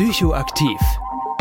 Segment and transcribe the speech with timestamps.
[0.00, 0.80] Psychoaktiv.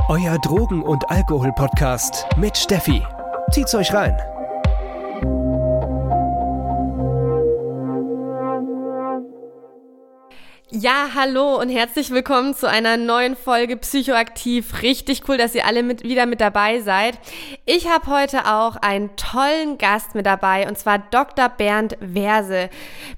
[0.09, 3.01] Euer Drogen- und Alkohol-Podcast mit Steffi.
[3.51, 4.17] Zieht's euch rein.
[10.81, 14.81] Ja, hallo und herzlich willkommen zu einer neuen Folge Psychoaktiv.
[14.81, 17.19] Richtig cool, dass ihr alle mit, wieder mit dabei seid.
[17.65, 21.49] Ich habe heute auch einen tollen Gast mit dabei und zwar Dr.
[21.49, 22.69] Bernd Werse.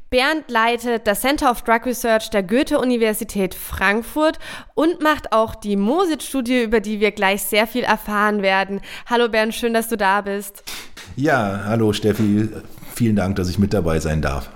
[0.09, 4.39] Bernd leitet das Center of Drug Research der Goethe-Universität Frankfurt
[4.73, 8.81] und macht auch die MOSIT-Studie, über die wir gleich sehr viel erfahren werden.
[9.05, 10.63] Hallo Bernd, schön, dass du da bist.
[11.15, 12.49] Ja, hallo Steffi.
[12.95, 14.49] Vielen Dank, dass ich mit dabei sein darf.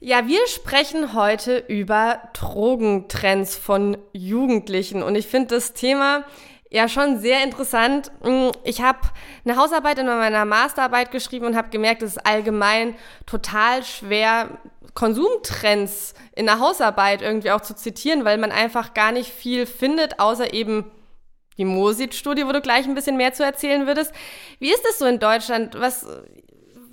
[0.00, 6.22] Ja, wir sprechen heute über Drogentrends von Jugendlichen und ich finde das Thema
[6.70, 8.12] ja schon sehr interessant.
[8.22, 9.00] Mm, ich habe
[9.44, 12.94] eine Hausarbeit in meiner Masterarbeit geschrieben und habe gemerkt, es ist allgemein
[13.26, 14.60] total schwer,
[14.94, 20.20] Konsumtrends in der Hausarbeit irgendwie auch zu zitieren, weil man einfach gar nicht viel findet,
[20.20, 20.92] außer eben
[21.56, 24.12] die Mosit-Studie, wo du gleich ein bisschen mehr zu erzählen würdest.
[24.60, 25.74] Wie ist das so in Deutschland?
[25.80, 26.06] Was,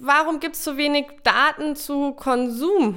[0.06, 2.96] warum gibt es so wenig Daten zu Konsum?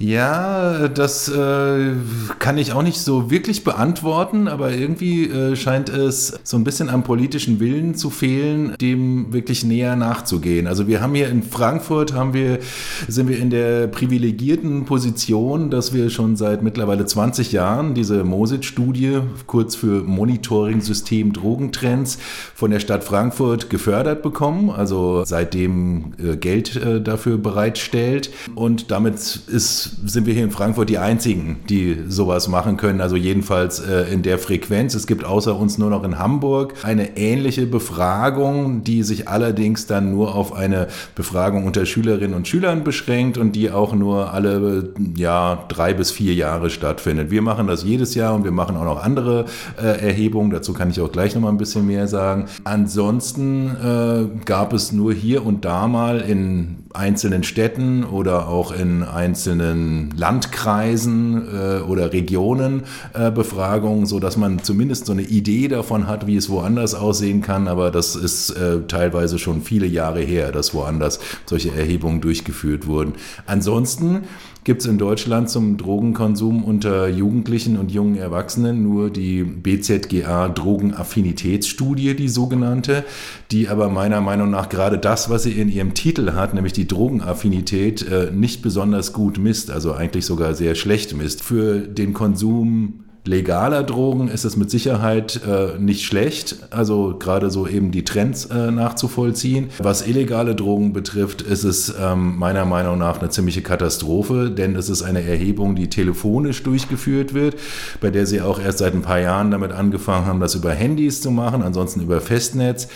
[0.00, 1.92] Ja, das äh,
[2.38, 6.88] kann ich auch nicht so wirklich beantworten, aber irgendwie äh, scheint es so ein bisschen
[6.88, 10.68] am politischen Willen zu fehlen, dem wirklich näher nachzugehen.
[10.68, 12.60] Also wir haben hier in Frankfurt haben wir
[13.08, 19.18] sind wir in der privilegierten Position, dass wir schon seit mittlerweile 20 Jahren diese Mosit-Studie,
[19.46, 22.18] kurz für Monitoring-System Drogentrends,
[22.54, 24.70] von der Stadt Frankfurt gefördert bekommen.
[24.70, 30.88] Also seitdem äh, Geld äh, dafür bereitstellt und damit ist sind wir hier in Frankfurt
[30.88, 33.00] die Einzigen, die sowas machen können.
[33.00, 34.94] Also jedenfalls äh, in der Frequenz.
[34.94, 40.12] Es gibt außer uns nur noch in Hamburg eine ähnliche Befragung, die sich allerdings dann
[40.12, 45.64] nur auf eine Befragung unter Schülerinnen und Schülern beschränkt und die auch nur alle ja,
[45.68, 47.30] drei bis vier Jahre stattfindet.
[47.30, 49.46] Wir machen das jedes Jahr und wir machen auch noch andere
[49.80, 50.50] äh, Erhebungen.
[50.50, 52.46] Dazu kann ich auch gleich noch mal ein bisschen mehr sagen.
[52.64, 59.02] Ansonsten äh, gab es nur hier und da mal in einzelnen Städten oder auch in
[59.02, 62.84] einzelnen Landkreisen äh, oder Regionen
[63.14, 67.42] äh, Befragungen, so dass man zumindest so eine Idee davon hat, wie es woanders aussehen
[67.42, 67.68] kann.
[67.68, 73.14] Aber das ist äh, teilweise schon viele Jahre her, dass woanders solche Erhebungen durchgeführt wurden.
[73.46, 74.24] Ansonsten
[74.68, 82.14] gibt es in Deutschland zum Drogenkonsum unter Jugendlichen und jungen Erwachsenen nur die BZGA Drogenaffinitätsstudie,
[82.14, 83.06] die sogenannte,
[83.50, 86.86] die aber meiner Meinung nach gerade das, was sie in ihrem Titel hat, nämlich die
[86.86, 91.42] Drogenaffinität, äh, nicht besonders gut misst, also eigentlich sogar sehr schlecht misst.
[91.42, 97.68] Für den Konsum legaler Drogen ist es mit Sicherheit äh, nicht schlecht, also gerade so
[97.68, 99.68] eben die Trends äh, nachzuvollziehen.
[99.78, 104.88] Was illegale Drogen betrifft, ist es ähm, meiner Meinung nach eine ziemliche Katastrophe, denn es
[104.88, 107.56] ist eine Erhebung, die telefonisch durchgeführt wird,
[108.00, 111.20] bei der sie auch erst seit ein paar Jahren damit angefangen haben, das über Handys
[111.20, 112.88] zu machen, ansonsten über Festnetz.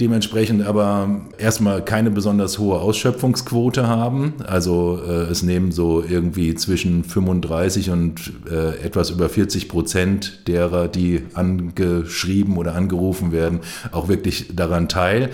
[0.00, 4.34] Dementsprechend aber erstmal keine besonders hohe Ausschöpfungsquote haben.
[4.46, 10.86] Also äh, es nehmen so irgendwie zwischen 35 und äh, etwas über 40 Prozent derer,
[10.86, 13.60] die angeschrieben oder angerufen werden,
[13.90, 15.30] auch wirklich daran teil.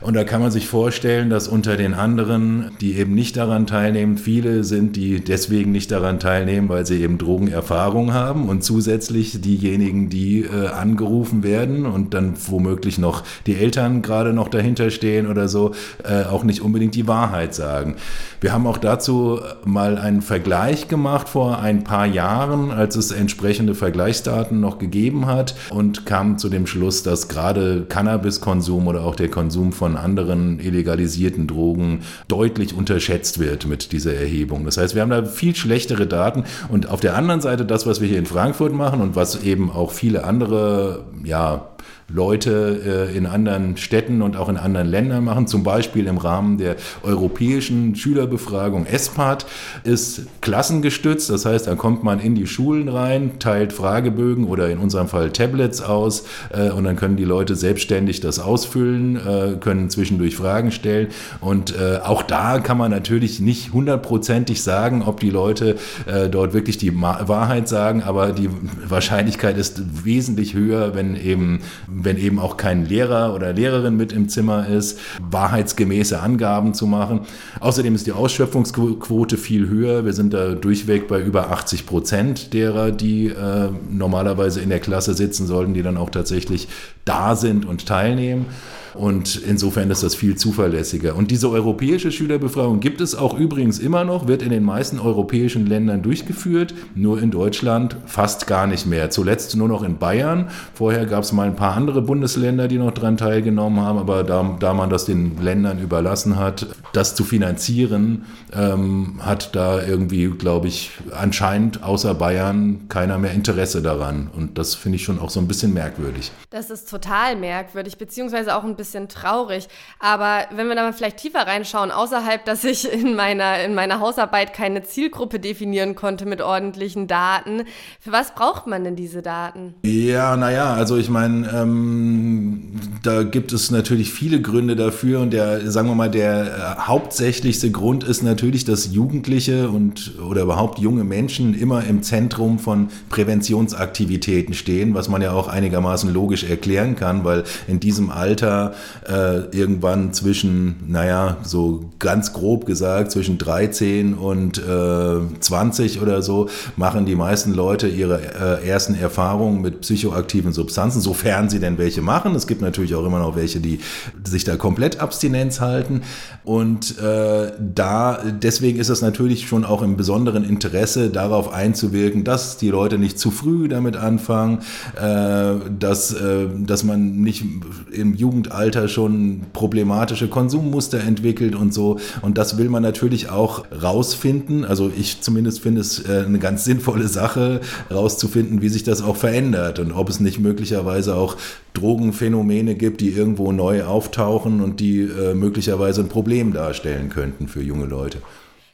[0.00, 4.16] Und da kann man sich vorstellen, dass unter den anderen, die eben nicht daran teilnehmen,
[4.16, 10.08] viele sind, die deswegen nicht daran teilnehmen, weil sie eben Drogenerfahrung haben und zusätzlich diejenigen,
[10.08, 15.48] die äh, angerufen werden und dann womöglich noch die Eltern gerade noch dahinter stehen oder
[15.48, 17.96] so, äh, auch nicht unbedingt die Wahrheit sagen.
[18.40, 23.74] Wir haben auch dazu mal einen Vergleich gemacht vor ein paar Jahren, als es entsprechende
[23.74, 29.28] Vergleichsdaten noch gegeben hat und kamen zu dem Schluss, dass gerade Cannabiskonsum oder auch der
[29.28, 34.64] Konsum von anderen illegalisierten Drogen deutlich unterschätzt wird mit dieser Erhebung.
[34.64, 38.00] Das heißt, wir haben da viel schlechtere Daten und auf der anderen Seite das, was
[38.00, 41.69] wir hier in Frankfurt machen und was eben auch viele andere, ja,
[42.12, 45.46] Leute äh, in anderen Städten und auch in anderen Ländern machen.
[45.46, 49.46] Zum Beispiel im Rahmen der europäischen Schülerbefragung ESPAD
[49.84, 51.30] ist klassengestützt.
[51.30, 55.30] Das heißt, da kommt man in die Schulen rein, teilt Fragebögen oder in unserem Fall
[55.30, 60.72] Tablets aus äh, und dann können die Leute selbstständig das ausfüllen, äh, können zwischendurch Fragen
[60.72, 61.08] stellen.
[61.40, 65.76] Und äh, auch da kann man natürlich nicht hundertprozentig sagen, ob die Leute
[66.06, 68.48] äh, dort wirklich die Ma Wahrheit sagen, aber die
[68.88, 71.60] Wahrscheinlichkeit ist wesentlich höher, wenn eben
[72.04, 77.20] wenn eben auch kein Lehrer oder Lehrerin mit im Zimmer ist, wahrheitsgemäße Angaben zu machen.
[77.60, 80.04] Außerdem ist die Ausschöpfungsquote viel höher.
[80.04, 85.14] Wir sind da durchweg bei über 80 Prozent derer, die äh, normalerweise in der Klasse
[85.14, 86.68] sitzen sollten, die dann auch tatsächlich
[87.04, 88.46] da sind und teilnehmen.
[88.94, 91.16] Und insofern ist das viel zuverlässiger.
[91.16, 95.66] Und diese europäische Schülerbefragung gibt es auch übrigens immer noch, wird in den meisten europäischen
[95.66, 99.10] Ländern durchgeführt, nur in Deutschland fast gar nicht mehr.
[99.10, 100.48] Zuletzt nur noch in Bayern.
[100.74, 104.56] Vorher gab es mal ein paar andere Bundesländer, die noch daran teilgenommen haben, aber da,
[104.58, 110.68] da man das den Ländern überlassen hat, das zu finanzieren, ähm, hat da irgendwie, glaube
[110.68, 114.30] ich, anscheinend außer Bayern keiner mehr Interesse daran.
[114.36, 116.32] Und das finde ich schon auch so ein bisschen merkwürdig.
[116.50, 119.68] Das ist total merkwürdig, beziehungsweise auch ein bisschen traurig.
[119.98, 124.00] Aber wenn wir da mal vielleicht tiefer reinschauen, außerhalb, dass ich in meiner, in meiner
[124.00, 127.64] Hausarbeit keine Zielgruppe definieren konnte mit ordentlichen Daten,
[128.00, 129.74] für was braucht man denn diese Daten?
[129.84, 132.72] Ja, naja, also ich meine, ähm,
[133.02, 137.70] da gibt es natürlich viele Gründe dafür und der, sagen wir mal, der äh, hauptsächlichste
[137.70, 144.54] Grund ist natürlich, dass Jugendliche und oder überhaupt junge Menschen immer im Zentrum von Präventionsaktivitäten
[144.54, 148.69] stehen, was man ja auch einigermaßen logisch erklären kann, weil in diesem Alter
[149.08, 156.48] äh, irgendwann zwischen, naja, so ganz grob gesagt, zwischen 13 und äh, 20 oder so,
[156.76, 162.02] machen die meisten Leute ihre äh, ersten Erfahrungen mit psychoaktiven Substanzen, sofern sie denn welche
[162.02, 162.34] machen.
[162.34, 163.80] Es gibt natürlich auch immer noch welche, die
[164.24, 166.02] sich da komplett Abstinenz halten.
[166.44, 172.56] Und äh, da, deswegen ist es natürlich schon auch im besonderen Interesse, darauf einzuwirken, dass
[172.56, 174.58] die Leute nicht zu früh damit anfangen,
[174.96, 177.44] äh, dass, äh, dass man nicht
[177.92, 181.98] im Jugendalter Alter schon problematische Konsummuster entwickelt und so.
[182.20, 184.64] Und das will man natürlich auch rausfinden.
[184.66, 187.60] Also ich zumindest finde es äh, eine ganz sinnvolle Sache,
[187.90, 191.36] rauszufinden, wie sich das auch verändert und ob es nicht möglicherweise auch
[191.72, 197.62] Drogenphänomene gibt, die irgendwo neu auftauchen und die äh, möglicherweise ein Problem darstellen könnten für
[197.62, 198.18] junge Leute.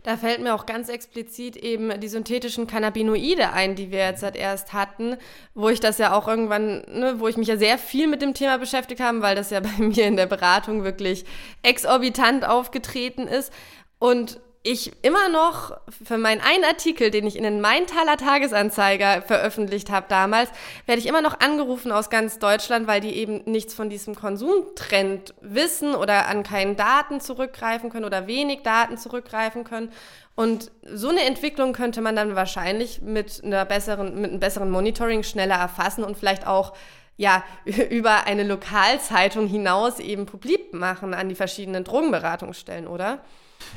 [0.06, 4.37] Da fällt mir auch ganz explizit eben die synthetischen Cannabinoide ein, die wir jetzt seit
[4.37, 5.16] erst hatten,
[5.52, 8.33] wo ich das ja auch irgendwann, ne, wo ich mich ja sehr viel mit dem
[8.33, 11.25] Thema beschäftigt habe, weil das ja bei mir in der Beratung wirklich
[11.64, 13.52] exorbitant aufgetreten ist.
[13.99, 19.90] Und ich immer noch für meinen einen Artikel, den ich in den Maintaler Tagesanzeiger veröffentlicht
[19.90, 20.50] habe damals,
[20.87, 25.35] werde ich immer noch angerufen aus ganz Deutschland, weil die eben nichts von diesem Konsumtrend
[25.40, 29.92] wissen oder an keinen Daten zurückgreifen können oder wenig Daten zurückgreifen können.
[30.35, 35.23] Und so eine Entwicklung könnte man dann wahrscheinlich mit einer besseren, mit einem besseren Monitoring
[35.23, 36.75] schneller erfassen und vielleicht auch
[37.16, 43.20] ja, über eine Lokalzeitung hinaus eben publik machen an die verschiedenen Drogenberatungsstellen, oder?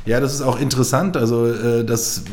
[0.06, 2.24] Ja, das ist auch interessant, also äh, dass,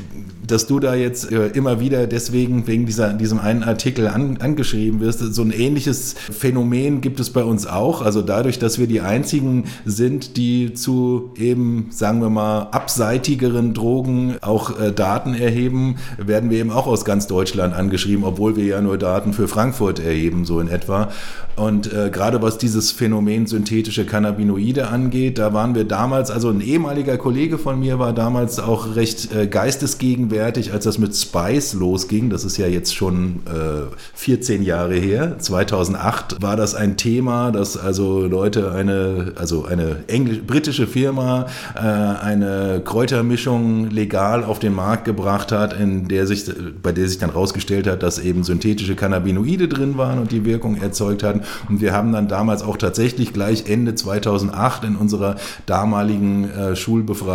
[0.46, 5.00] dass du da jetzt äh, immer wieder deswegen wegen dieser, diesem einen Artikel an, angeschrieben
[5.00, 5.18] wirst.
[5.18, 8.02] So ein ähnliches Phänomen gibt es bei uns auch.
[8.02, 14.36] Also dadurch, dass wir die einzigen sind, die zu eben, sagen wir mal, abseitigeren Drogen
[14.40, 18.80] auch äh, Daten erheben, werden wir eben auch aus ganz Deutschland angeschrieben, obwohl wir ja
[18.80, 21.10] nur Daten für Frankfurt erheben, so in etwa.
[21.56, 26.60] Und äh, gerade was dieses Phänomen synthetische Cannabinoide angeht, da waren wir damals, also ein
[26.60, 31.74] ehemaliger Kollege, Kollege von mir war damals auch recht äh, geistesgegenwärtig, als das mit Spice
[31.74, 32.30] losging.
[32.30, 35.38] Das ist ja jetzt schon äh, 14 Jahre her.
[35.38, 41.80] 2008 war das ein Thema, dass also Leute eine, also eine englisch, britische Firma äh,
[41.80, 46.50] eine Kräutermischung legal auf den Markt gebracht hat, in der sich,
[46.82, 50.80] bei der sich dann rausgestellt hat, dass eben synthetische Cannabinoide drin waren und die Wirkung
[50.80, 51.42] erzeugt hatten.
[51.68, 57.25] Und wir haben dann damals auch tatsächlich gleich Ende 2008 in unserer damaligen äh, Schulbefragung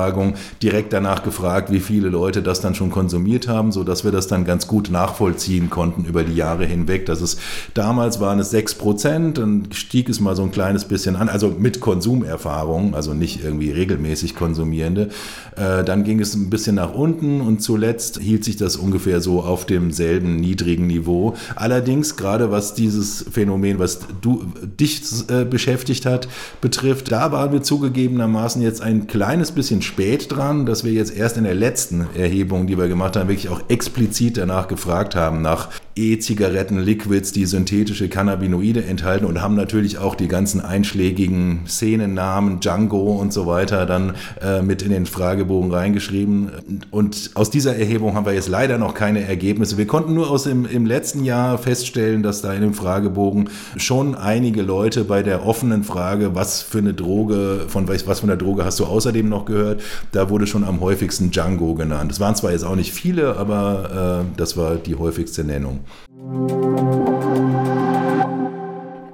[0.62, 4.28] direkt danach gefragt, wie viele Leute das dann schon konsumiert haben, so dass wir das
[4.28, 7.06] dann ganz gut nachvollziehen konnten über die Jahre hinweg.
[7.06, 7.40] Das ist
[7.74, 11.54] damals waren es sechs Prozent, dann stieg es mal so ein kleines bisschen an, also
[11.58, 15.10] mit Konsumerfahrung, also nicht irgendwie regelmäßig konsumierende.
[15.56, 19.42] Äh, dann ging es ein bisschen nach unten und zuletzt hielt sich das ungefähr so
[19.42, 21.36] auf demselben niedrigen Niveau.
[21.56, 24.46] Allerdings gerade was dieses Phänomen, was du
[24.80, 26.28] dich äh, beschäftigt hat,
[26.62, 31.38] betrifft, da waren wir zugegebenermaßen jetzt ein kleines bisschen spät dran, dass wir jetzt erst
[31.38, 35.70] in der letzten Erhebung, die wir gemacht haben, wirklich auch explizit danach gefragt haben, nach
[35.96, 43.14] E-Zigaretten, Liquids, die synthetische Cannabinoide enthalten und haben natürlich auch die ganzen einschlägigen Szenennamen, Django
[43.14, 46.52] und so weiter dann äh, mit in den Fragebogen reingeschrieben.
[46.92, 49.78] Und aus dieser Erhebung haben wir jetzt leider noch keine Ergebnisse.
[49.78, 54.16] Wir konnten nur aus dem im letzten Jahr feststellen, dass da in dem Fragebogen schon
[54.16, 58.64] einige Leute bei der offenen Frage, was für eine Droge, von was für einer Droge
[58.64, 59.82] hast du außerdem noch gehört,
[60.14, 62.12] da wurde schon am häufigsten Django genannt.
[62.12, 65.81] Es waren zwar jetzt auch nicht viele, aber äh, das war die häufigste Nennung.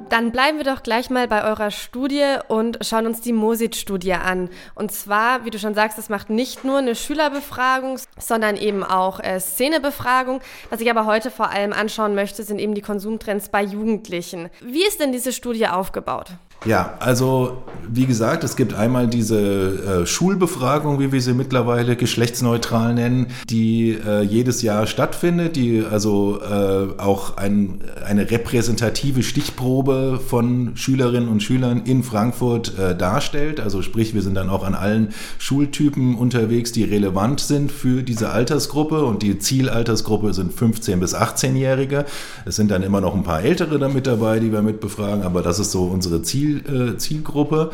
[0.10, 4.50] Dann bleiben wir doch gleich mal bei eurer Studie und schauen uns die Mosit-Studie an.
[4.76, 9.20] Und zwar, wie du schon sagst, das macht nicht nur eine Schülerbefragung, sondern eben auch
[9.20, 10.42] äh, Szenebefragung.
[10.70, 14.50] Was ich aber heute vor allem anschauen möchte, sind eben die Konsumtrends bei Jugendlichen.
[14.62, 16.32] Wie ist denn diese Studie aufgebaut?
[16.66, 22.94] Ja, also wie gesagt, es gibt einmal diese äh, Schulbefragung, wie wir sie mittlerweile geschlechtsneutral
[22.94, 30.72] nennen, die äh, jedes Jahr stattfindet, die also äh, auch ein, eine repräsentative Stichprobe von
[30.76, 33.60] Schülerinnen und Schülern in Frankfurt äh, darstellt.
[33.60, 38.32] Also sprich, wir sind dann auch an allen Schultypen unterwegs, die relevant sind für diese
[38.32, 42.06] Altersgruppe und die Zielaltersgruppe sind 15 bis 18-Jährige.
[42.46, 45.60] Es sind dann immer noch ein paar Ältere damit dabei, die wir mitbefragen, aber das
[45.60, 47.72] ist so unsere Ziel Ziel, äh, Zielgruppe.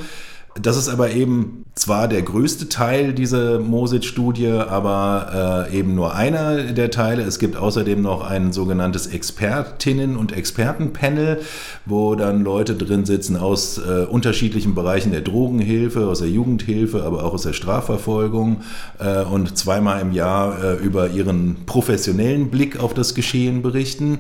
[0.62, 6.62] Das ist aber eben zwar der größte Teil dieser Mosit-Studie, aber äh, eben nur einer
[6.74, 7.24] der Teile.
[7.24, 11.42] Es gibt außerdem noch ein sogenanntes Expertinnen- und Expertenpanel,
[11.88, 17.24] wo dann Leute drin sitzen aus äh, unterschiedlichen Bereichen der Drogenhilfe, aus der Jugendhilfe, aber
[17.24, 18.62] auch aus der Strafverfolgung
[19.00, 24.20] äh, und zweimal im Jahr äh, über ihren professionellen Blick auf das Geschehen berichten.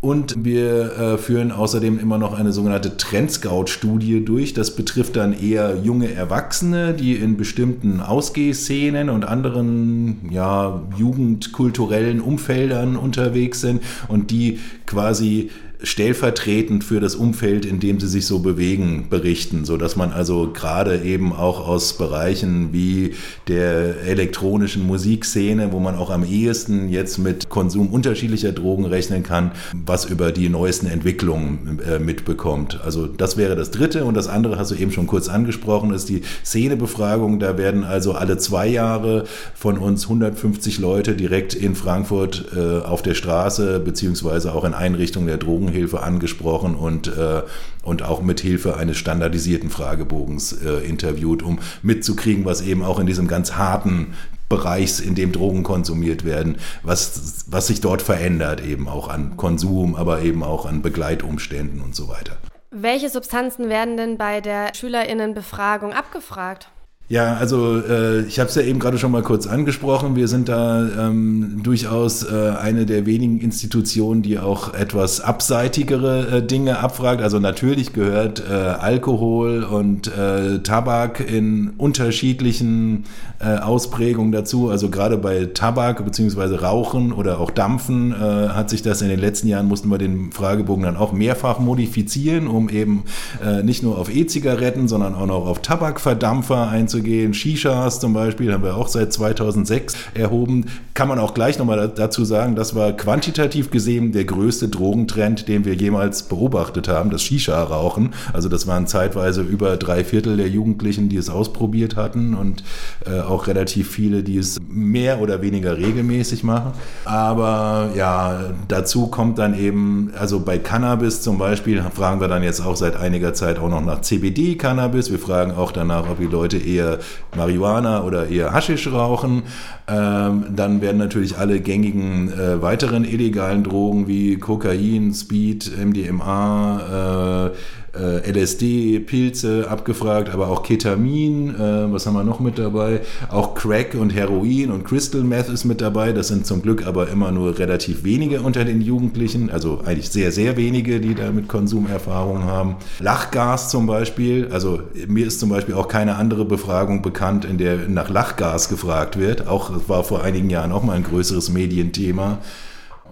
[0.00, 4.52] Und wir äh, führen außerdem immer noch eine sogenannte Trendscout-Studie durch.
[4.52, 12.96] Das betrifft dann eher junge Erwachsene, die in bestimmten Ausgehszenen und anderen ja, jugendkulturellen Umfeldern
[12.96, 15.50] unterwegs sind und die quasi
[15.82, 20.50] stellvertretend für das Umfeld, in dem sie sich so bewegen, berichten, so dass man also
[20.52, 23.14] gerade eben auch aus Bereichen wie
[23.48, 29.52] der elektronischen Musikszene, wo man auch am ehesten jetzt mit Konsum unterschiedlicher Drogen rechnen kann,
[29.72, 32.80] was über die neuesten Entwicklungen äh, mitbekommt.
[32.82, 36.08] Also das wäre das dritte und das andere hast du eben schon kurz angesprochen, ist
[36.08, 37.38] die Szenebefragung.
[37.38, 43.02] Da werden also alle zwei Jahre von uns 150 Leute direkt in Frankfurt äh, auf
[43.02, 47.42] der Straße beziehungsweise auch in Einrichtungen der Drogen Drogenhilfe angesprochen und, äh,
[47.82, 53.06] und auch mit Hilfe eines standardisierten Fragebogens äh, interviewt, um mitzukriegen, was eben auch in
[53.06, 54.14] diesem ganz harten
[54.48, 59.96] Bereichs, in dem Drogen konsumiert werden, was, was sich dort verändert, eben auch an Konsum,
[59.96, 62.36] aber eben auch an Begleitumständen und so weiter.
[62.70, 66.68] Welche Substanzen werden denn bei der Schülerinnenbefragung abgefragt?
[67.08, 70.16] Ja, also äh, ich habe es ja eben gerade schon mal kurz angesprochen.
[70.16, 76.42] Wir sind da ähm, durchaus äh, eine der wenigen Institutionen, die auch etwas abseitigere äh,
[76.44, 77.22] Dinge abfragt.
[77.22, 83.04] Also natürlich gehört äh, Alkohol und äh, Tabak in unterschiedlichen
[83.38, 84.70] äh, Ausprägungen dazu.
[84.70, 89.20] Also gerade bei Tabak beziehungsweise Rauchen oder auch Dampfen äh, hat sich das in den
[89.20, 93.04] letzten Jahren, mussten wir den Fragebogen dann auch mehrfach modifizieren, um eben
[93.44, 97.34] äh, nicht nur auf E-Zigaretten, sondern auch noch auf Tabakverdampfer einzugehen einzugehen.
[97.34, 100.66] Shishas zum Beispiel haben wir auch seit 2006 erhoben.
[100.94, 105.64] Kann man auch gleich nochmal dazu sagen, das war quantitativ gesehen der größte Drogentrend, den
[105.64, 108.14] wir jemals beobachtet haben, das Shisha-Rauchen.
[108.32, 112.64] Also das waren zeitweise über drei Viertel der Jugendlichen, die es ausprobiert hatten und
[113.06, 116.72] äh, auch relativ viele, die es mehr oder weniger regelmäßig machen.
[117.04, 122.60] Aber ja, dazu kommt dann eben, also bei Cannabis zum Beispiel, fragen wir dann jetzt
[122.60, 125.10] auch seit einiger Zeit auch noch nach CBD-Cannabis.
[125.10, 126.98] Wir fragen auch danach, ob die Leute eher eher
[127.36, 129.42] Marihuana oder eher Haschisch rauchen.
[129.88, 137.56] Ähm, dann werden natürlich alle gängigen äh, weiteren illegalen Drogen wie Kokain, Speed, MDMA, äh,
[137.98, 143.00] äh, LSD, Pilze abgefragt, aber auch Ketamin, äh, was haben wir noch mit dabei?
[143.28, 146.12] Auch Crack und Heroin und Crystal Meth ist mit dabei.
[146.12, 150.32] Das sind zum Glück aber immer nur relativ wenige unter den Jugendlichen, also eigentlich sehr,
[150.32, 152.76] sehr wenige, die damit Konsumerfahrung haben.
[153.00, 157.88] Lachgas zum Beispiel, also mir ist zum Beispiel auch keine andere Befragung bekannt, in der
[157.88, 159.46] nach Lachgas gefragt wird.
[159.46, 162.38] Auch war vor einigen Jahren auch mal ein größeres Medienthema.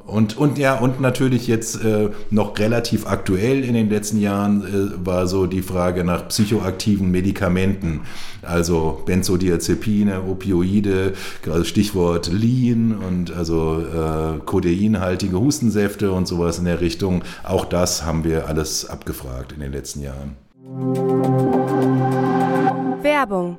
[0.06, 5.06] Und, und ja, und natürlich jetzt äh, noch relativ aktuell in den letzten Jahren äh,
[5.06, 8.02] war so die Frage nach psychoaktiven Medikamenten,
[8.42, 11.14] also Benzodiazepine, Opioide,
[11.50, 17.22] also Stichwort Lean und also äh, kodeinhaltige Hustensäfte und sowas in der Richtung.
[17.42, 20.36] Auch das haben wir alles abgefragt in den letzten Jahren.
[23.02, 23.58] Werbung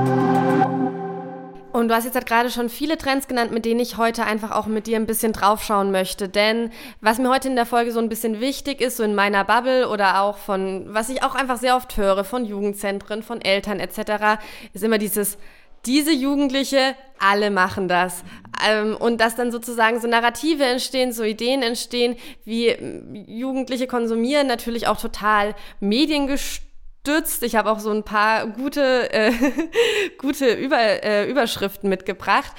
[1.71, 4.51] Und du hast jetzt halt gerade schon viele Trends genannt, mit denen ich heute einfach
[4.51, 6.27] auch mit dir ein bisschen draufschauen möchte.
[6.27, 9.45] Denn was mir heute in der Folge so ein bisschen wichtig ist, so in meiner
[9.45, 13.79] Bubble oder auch von, was ich auch einfach sehr oft höre, von Jugendzentren, von Eltern
[13.79, 14.41] etc.,
[14.73, 15.37] ist immer dieses,
[15.85, 18.23] diese Jugendliche, alle machen das.
[18.67, 24.47] Ähm, und dass dann sozusagen so Narrative entstehen, so Ideen entstehen, wie ähm, Jugendliche konsumieren,
[24.47, 26.70] natürlich auch total mediengestört
[27.01, 27.43] stützt.
[27.43, 29.31] Ich habe auch so ein paar gute, äh,
[30.17, 32.51] gute Über, äh, Überschriften mitgebracht.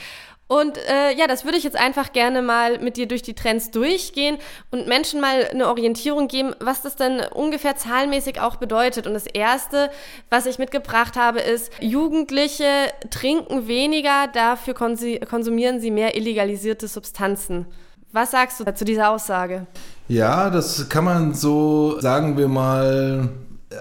[0.49, 3.71] Und äh, ja, das würde ich jetzt einfach gerne mal mit dir durch die Trends
[3.71, 4.37] durchgehen
[4.71, 9.07] und Menschen mal eine Orientierung geben, was das denn ungefähr zahlenmäßig auch bedeutet.
[9.07, 9.91] Und das Erste,
[10.29, 12.67] was ich mitgebracht habe, ist, Jugendliche
[13.09, 17.67] trinken weniger, dafür konsumieren sie mehr illegalisierte Substanzen.
[18.11, 19.67] Was sagst du zu dieser Aussage?
[20.09, 23.31] Ja, das kann man so, sagen wir mal,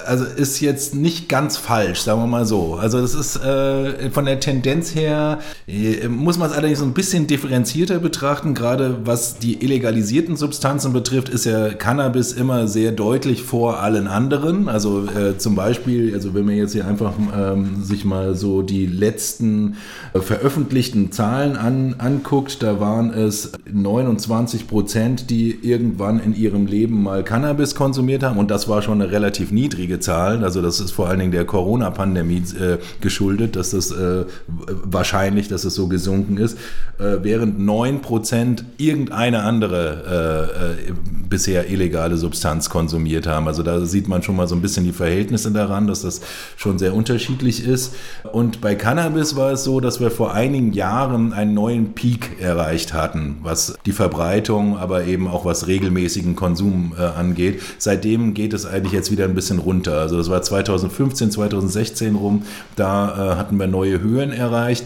[0.06, 2.76] also ist jetzt nicht ganz falsch, sagen wir mal so.
[2.76, 6.94] Also das ist äh, von der Tendenz her, äh, muss man es allerdings so ein
[6.94, 8.54] bisschen differenzierter betrachten.
[8.54, 14.70] Gerade was die illegalisierten Substanzen betrifft, ist ja Cannabis immer sehr deutlich vor allen anderen.
[14.70, 18.86] Also äh, zum Beispiel, also wenn man jetzt hier einfach ähm, sich mal so die
[18.86, 19.78] letzten
[20.14, 27.04] äh, veröffentlichten Zahlen an, anguckt, da waren es 29 Prozent, die irgendwann in ihrem Leben
[27.04, 30.44] mal Cannabis konsumiert haben und das war schon eine relativ niedrige niedrige Zahlen.
[30.44, 35.64] Also das ist vor allen Dingen der Corona-Pandemie äh, geschuldet, dass das äh, wahrscheinlich, dass
[35.64, 36.58] es so gesunken ist,
[37.00, 40.50] äh, während 9% irgendeine andere
[40.88, 40.94] äh, äh,
[41.30, 43.48] bisher illegale Substanz konsumiert haben.
[43.48, 46.22] Also da sieht man schon mal so ein bisschen die Verhältnisse daran, dass das
[46.58, 47.96] schon sehr unterschiedlich ist.
[48.32, 52.94] Und bei Cannabis war es so, dass wir vor einigen Jahren einen neuen Peak erreicht
[52.94, 57.62] hatten, was die Verbreitung, aber eben auch was regelmäßigen Konsum äh, angeht.
[57.78, 60.00] Seitdem geht es eigentlich jetzt wieder ein bisschen runter runter.
[60.00, 62.44] Also das war 2015, 2016 rum,
[62.76, 64.86] da äh, hatten wir neue Höhen erreicht.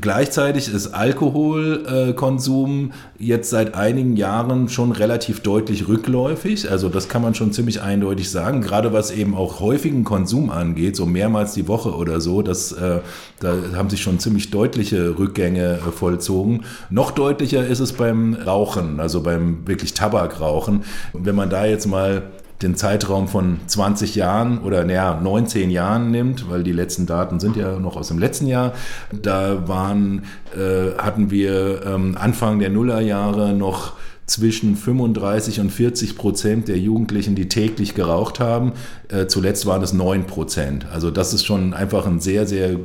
[0.00, 6.70] Gleichzeitig ist Alkoholkonsum äh, jetzt seit einigen Jahren schon relativ deutlich rückläufig.
[6.70, 8.60] Also das kann man schon ziemlich eindeutig sagen.
[8.60, 13.00] Gerade was eben auch häufigen Konsum angeht, so mehrmals die Woche oder so, das, äh,
[13.40, 16.66] da haben sich schon ziemlich deutliche Rückgänge äh, vollzogen.
[16.88, 20.84] Noch deutlicher ist es beim Rauchen, also beim wirklich Tabakrauchen.
[21.14, 22.30] Wenn man da jetzt mal
[22.62, 27.56] den Zeitraum von 20 Jahren oder naja, 19 Jahren nimmt, weil die letzten Daten sind
[27.56, 28.72] ja noch aus dem letzten Jahr,
[29.12, 33.94] da waren, äh, hatten wir ähm, Anfang der Nullerjahre noch
[34.26, 38.72] zwischen 35 und 40 Prozent der Jugendlichen, die täglich geraucht haben.
[39.08, 40.86] Äh, zuletzt waren es 9 Prozent.
[40.92, 42.76] Also das ist schon einfach ein sehr, sehr äh,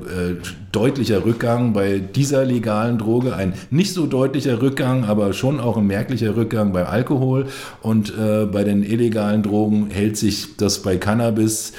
[0.72, 3.36] deutlicher Rückgang bei dieser legalen Droge.
[3.36, 7.46] Ein nicht so deutlicher Rückgang, aber schon auch ein merklicher Rückgang beim Alkohol.
[7.82, 11.74] Und äh, bei den illegalen Drogen hält sich das bei Cannabis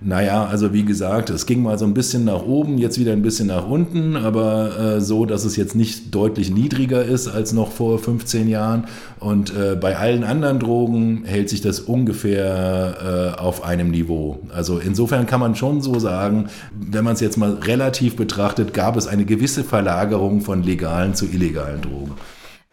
[0.00, 3.22] naja, also wie gesagt, es ging mal so ein bisschen nach oben, jetzt wieder ein
[3.22, 7.72] bisschen nach unten, aber äh, so, dass es jetzt nicht deutlich niedriger ist als noch
[7.72, 8.84] vor 15 Jahren.
[9.20, 14.40] Und äh, bei allen anderen Drogen hält sich das ungefähr äh, auf einem Niveau.
[14.54, 18.96] Also insofern kann man schon so sagen, wenn man es jetzt mal relativ betrachtet, gab
[18.96, 22.12] es eine gewisse Verlagerung von legalen zu illegalen Drogen.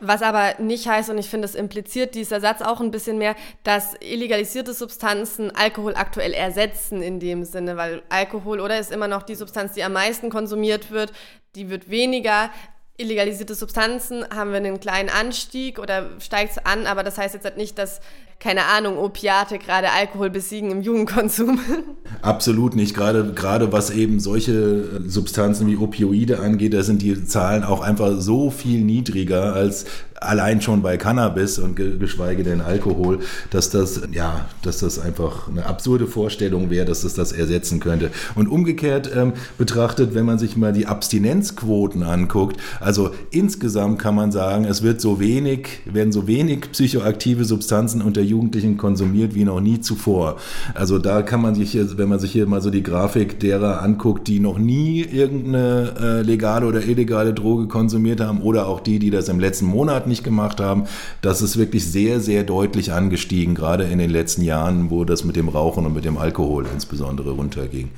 [0.06, 3.36] Was aber nicht heißt, und ich finde, es impliziert dieser Satz auch ein bisschen mehr,
[3.64, 9.24] dass illegalisierte Substanzen Alkohol aktuell ersetzen in dem Sinne, weil Alkohol oder ist immer noch
[9.24, 11.14] die Substanz, die am meisten konsumiert wird,
[11.56, 12.50] die wird weniger.
[12.98, 17.46] Illegalisierte Substanzen haben wir einen kleinen Anstieg oder steigt es an, aber das heißt jetzt
[17.46, 18.02] halt nicht, dass
[18.44, 21.60] keine Ahnung, Opiate gerade Alkohol besiegen im Jugendkonsum.
[22.22, 22.94] Absolut nicht.
[22.94, 28.20] Gerade, gerade was eben solche Substanzen wie Opioide angeht, da sind die Zahlen auch einfach
[28.20, 29.86] so viel niedriger als
[30.24, 33.20] allein schon bei Cannabis und geschweige denn Alkohol,
[33.52, 38.12] dass das, ja, dass das einfach eine absurde Vorstellung wäre, dass es das ersetzen könnte.
[38.36, 44.32] Und umgekehrt ähm, betrachtet, wenn man sich mal die Abstinenzquoten anguckt, also insgesamt kann man
[44.32, 49.62] sagen, es wird so wenig, werden so wenig psychoaktive Substanzen unter Jugendlichen konsumiert wie noch
[49.62, 50.38] nie zuvor.
[50.74, 54.28] Also da kann man sich, wenn man sich hier mal so die Grafik derer anguckt,
[54.28, 59.12] die noch nie irgendeine äh, legale oder illegale Droge konsumiert haben oder auch die, die
[59.12, 60.86] das im letzten Monat nicht gemacht haben,
[61.22, 65.36] das ist wirklich sehr, sehr deutlich angestiegen, gerade in den letzten Jahren, wo das mit
[65.36, 67.90] dem Rauchen und mit dem Alkohol insbesondere runterging.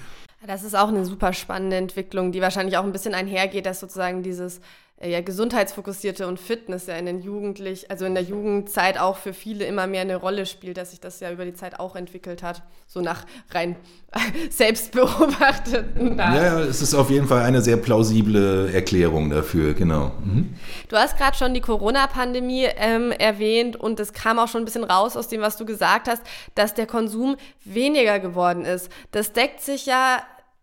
[0.45, 4.21] Das ist auch eine super spannende Entwicklung, die wahrscheinlich auch ein bisschen einhergeht, dass sozusagen
[4.21, 4.61] dieses
[5.03, 9.65] ja, gesundheitsfokussierte und Fitness ja in den Jugendlich, also in der Jugendzeit auch für viele
[9.65, 12.63] immer mehr eine Rolle spielt, dass sich das ja über die Zeit auch entwickelt hat,
[12.87, 13.75] so nach rein
[14.49, 16.35] selbstbeobachteten Daten.
[16.35, 20.13] Ja, es ist auf jeden Fall eine sehr plausible Erklärung dafür, genau.
[20.23, 20.55] Mhm.
[20.87, 24.85] Du hast gerade schon die Corona-Pandemie ähm, erwähnt und es kam auch schon ein bisschen
[24.85, 26.21] raus aus dem, was du gesagt hast,
[26.55, 28.89] dass der Konsum weniger geworden ist.
[29.11, 30.21] Das deckt sich ja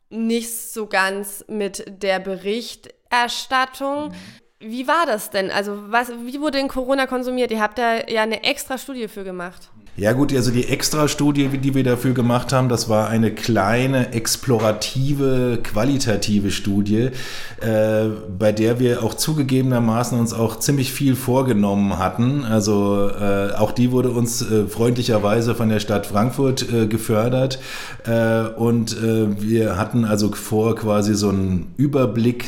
[0.08, 2.18] nicht so ganz mit der
[3.12, 4.12] Berichterstattung.
[4.60, 5.50] Wie war das denn?
[5.50, 7.50] Also, was, wie wurde denn Corona konsumiert?
[7.50, 9.70] Ihr habt da ja eine extra Studie für gemacht.
[9.94, 15.58] Ja gut, also die Extra-Studie, die wir dafür gemacht haben, das war eine kleine, explorative,
[15.62, 17.10] qualitative Studie,
[17.60, 18.06] äh,
[18.38, 22.42] bei der wir auch zugegebenermaßen uns auch ziemlich viel vorgenommen hatten.
[22.42, 27.58] Also äh, auch die wurde uns äh, freundlicherweise von der Stadt Frankfurt äh, gefördert
[28.06, 32.46] äh, und äh, wir hatten also vor, quasi so einen Überblick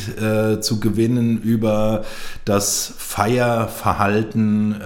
[0.61, 2.05] zu gewinnen über
[2.45, 4.77] das Feierverhalten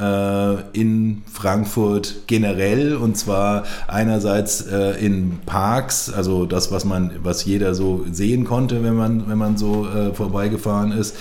[0.72, 7.44] in Frankfurt generell generell und zwar einerseits äh, in Parks, also das, was man, was
[7.44, 11.16] jeder so sehen konnte, wenn man, wenn man so äh, vorbeigefahren ist.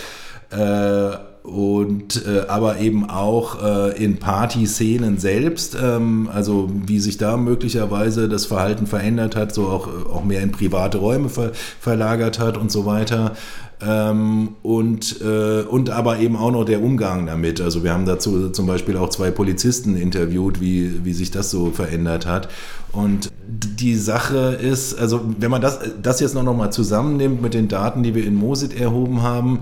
[0.49, 7.37] Äh, und äh, aber eben auch äh, in Partyszenen selbst, ähm, also wie sich da
[7.37, 12.57] möglicherweise das Verhalten verändert hat, so auch, auch mehr in private Räume ver verlagert hat
[12.57, 13.37] und so weiter.
[13.79, 17.61] Ähm, und, äh, und aber eben auch noch der Umgang damit.
[17.61, 21.69] Also wir haben dazu zum Beispiel auch zwei Polizisten interviewt, wie, wie sich das so
[21.69, 22.49] verändert hat.
[22.91, 27.67] Und die Sache ist, also wenn man das, das jetzt noch mal zusammennimmt mit den
[27.67, 29.59] Daten, die wir in Mosit erhoben haben,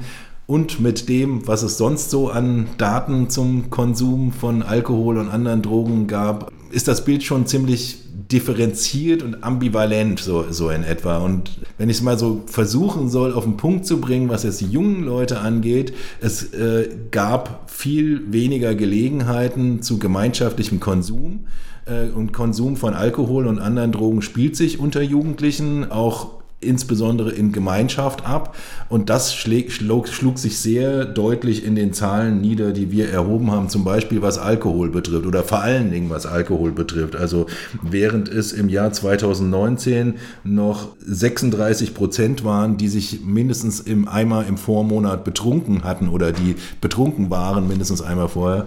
[0.47, 5.63] und mit dem, was es sonst so an Daten zum Konsum von Alkohol und anderen
[5.63, 11.17] Drogen gab, ist das Bild schon ziemlich differenziert und ambivalent, so, so in etwa.
[11.17, 14.61] Und wenn ich es mal so versuchen soll, auf den Punkt zu bringen, was jetzt
[14.61, 21.45] die jungen Leute angeht, es äh, gab viel weniger Gelegenheiten zu gemeinschaftlichem Konsum.
[21.85, 27.51] Äh, und Konsum von Alkohol und anderen Drogen spielt sich unter Jugendlichen auch insbesondere in
[27.51, 28.55] Gemeinschaft ab.
[28.89, 33.51] Und das schläg, schlug, schlug sich sehr deutlich in den Zahlen nieder, die wir erhoben
[33.51, 37.15] haben, zum Beispiel was Alkohol betrifft oder vor allen Dingen was Alkohol betrifft.
[37.15, 37.47] Also
[37.81, 44.57] während es im Jahr 2019 noch 36 Prozent waren, die sich mindestens im einmal im
[44.57, 48.65] Vormonat betrunken hatten oder die betrunken waren mindestens einmal vorher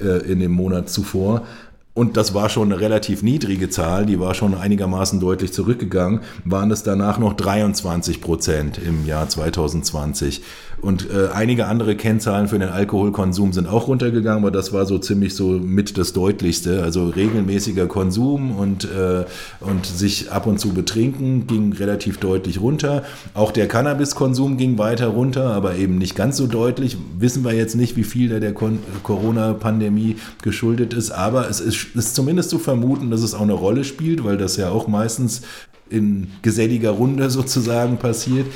[0.00, 1.42] äh, in dem Monat zuvor,
[1.92, 6.70] und das war schon eine relativ niedrige Zahl, die war schon einigermaßen deutlich zurückgegangen, waren
[6.70, 10.42] es danach noch 23 Prozent im Jahr 2020.
[10.82, 14.98] Und äh, einige andere Kennzahlen für den Alkoholkonsum sind auch runtergegangen, aber das war so
[14.98, 16.82] ziemlich so mit das Deutlichste.
[16.82, 19.24] Also regelmäßiger Konsum und, äh,
[19.60, 23.04] und sich ab und zu betrinken ging relativ deutlich runter.
[23.34, 26.96] Auch der Cannabiskonsum ging weiter runter, aber eben nicht ganz so deutlich.
[27.18, 32.14] Wissen wir jetzt nicht, wie viel da der Corona-Pandemie geschuldet ist, aber es ist, ist
[32.14, 35.42] zumindest zu vermuten, dass es auch eine Rolle spielt, weil das ja auch meistens
[35.90, 38.46] in geselliger Runde sozusagen passiert.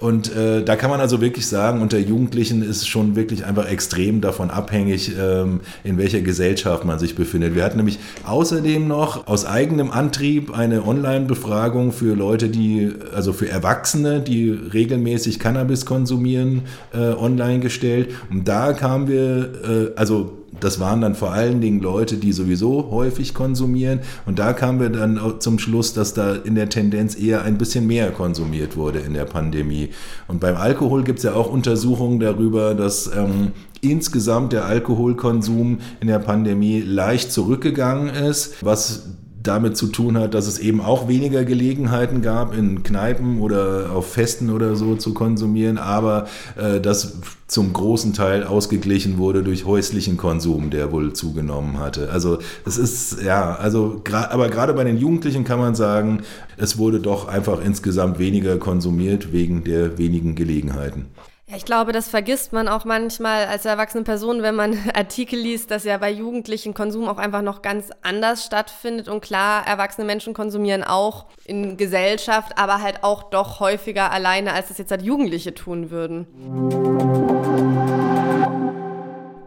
[0.00, 4.20] Und äh, da kann man also wirklich sagen, unter Jugendlichen ist schon wirklich einfach extrem
[4.20, 7.54] davon abhängig, ähm, in welcher Gesellschaft man sich befindet.
[7.54, 13.48] Wir hatten nämlich außerdem noch aus eigenem Antrieb eine Online-Befragung für Leute, die, also für
[13.48, 18.10] Erwachsene, die regelmäßig Cannabis konsumieren, äh, online gestellt.
[18.30, 22.90] Und da kamen wir, äh, also das waren dann vor allen Dingen Leute, die sowieso
[22.90, 24.00] häufig konsumieren.
[24.26, 27.86] Und da kamen wir dann zum Schluss, dass da in der Tendenz eher ein bisschen
[27.86, 29.90] mehr konsumiert wurde in der Pandemie.
[30.28, 36.06] Und beim Alkohol gibt es ja auch Untersuchungen darüber, dass ähm, insgesamt der Alkoholkonsum in
[36.08, 39.08] der Pandemie leicht zurückgegangen ist, was
[39.44, 44.12] damit zu tun hat, dass es eben auch weniger Gelegenheiten gab, in Kneipen oder auf
[44.12, 46.26] Festen oder so zu konsumieren, aber
[46.56, 52.10] äh, das zum großen Teil ausgeglichen wurde durch häuslichen Konsum, der wohl zugenommen hatte.
[52.10, 56.22] Also es ist, ja, also, aber gerade bei den Jugendlichen kann man sagen,
[56.56, 61.06] es wurde doch einfach insgesamt weniger konsumiert wegen der wenigen Gelegenheiten.
[61.46, 65.70] Ja, ich glaube, das vergisst man auch manchmal als erwachsene Person, wenn man Artikel liest,
[65.70, 69.08] dass ja bei Jugendlichen Konsum auch einfach noch ganz anders stattfindet.
[69.08, 74.68] Und klar, erwachsene Menschen konsumieren auch in Gesellschaft, aber halt auch doch häufiger alleine, als
[74.68, 76.26] das jetzt halt Jugendliche tun würden.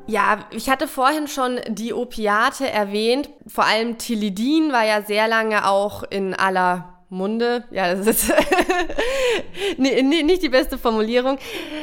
[0.06, 3.30] Ja, ich hatte vorhin schon die Opiate erwähnt.
[3.48, 7.64] Vor allem Tilidin war ja sehr lange auch in aller Munde.
[7.72, 8.34] Ja, das ist
[9.78, 11.38] nee, nee, nicht die beste Formulierung.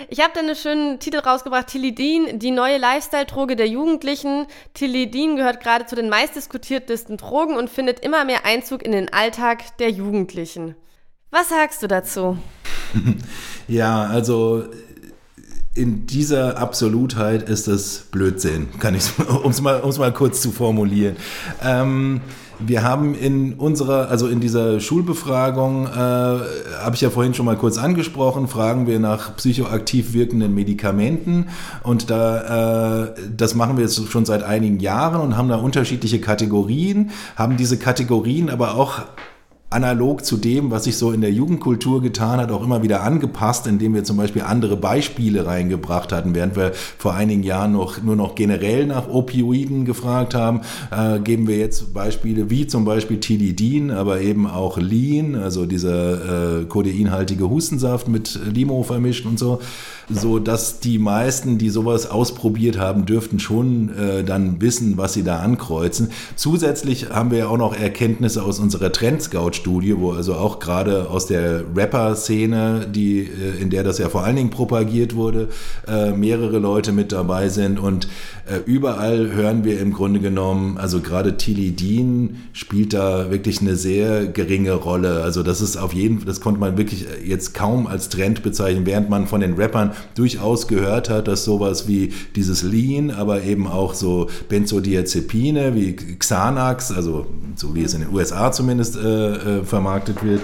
[0.08, 4.46] Ich habe da einen schönen Titel rausgebracht, Tilidin, die neue Lifestyle-Droge der Jugendlichen.
[4.74, 9.76] Tilidin gehört gerade zu den meistdiskutiertesten Drogen und findet immer mehr Einzug in den Alltag
[9.78, 10.74] der Jugendlichen.
[11.30, 12.38] Was sagst du dazu?
[13.68, 14.64] ja, also
[15.74, 19.10] in dieser Absolutheit ist es Blödsinn, kann ich,
[19.42, 21.16] um es mal, mal kurz zu formulieren.
[21.62, 22.20] Ähm,
[22.60, 27.56] wir haben in unserer, also in dieser Schulbefragung, äh, habe ich ja vorhin schon mal
[27.56, 31.48] kurz angesprochen, fragen wir nach psychoaktiv wirkenden Medikamenten
[31.82, 36.20] und da, äh, das machen wir jetzt schon seit einigen Jahren und haben da unterschiedliche
[36.20, 39.02] Kategorien, haben diese Kategorien aber auch
[39.74, 43.66] analog zu dem, was sich so in der Jugendkultur getan hat, auch immer wieder angepasst,
[43.66, 48.16] indem wir zum Beispiel andere Beispiele reingebracht hatten, während wir vor einigen Jahren noch nur
[48.16, 50.60] noch generell nach Opioiden gefragt haben,
[50.90, 56.60] äh, geben wir jetzt Beispiele wie zum Beispiel Tilidin, aber eben auch Lean, also dieser
[56.60, 59.58] äh, kodeinhaltige Hustensaft mit Limo vermischt und so
[60.08, 65.22] so dass die meisten, die sowas ausprobiert haben, dürften schon äh, dann wissen, was sie
[65.22, 66.10] da ankreuzen.
[66.36, 68.92] Zusätzlich haben wir ja auch noch Erkenntnisse aus unserer
[69.64, 74.24] Trendscout-Studie, wo also auch gerade aus der Rapper-Szene, die, äh, in der das ja vor
[74.24, 75.48] allen Dingen propagiert wurde,
[75.88, 78.06] äh, mehrere Leute mit dabei sind und
[78.46, 83.76] äh, überall hören wir im Grunde genommen, also gerade Tilly Dean spielt da wirklich eine
[83.76, 85.22] sehr geringe Rolle.
[85.22, 89.08] Also das ist auf jeden das konnte man wirklich jetzt kaum als Trend bezeichnen, während
[89.08, 93.94] man von den Rappern durchaus gehört hat, dass sowas wie dieses Lean, aber eben auch
[93.94, 100.24] so Benzodiazepine wie Xanax, also so wie es in den USA zumindest äh, äh, vermarktet
[100.24, 100.40] wird,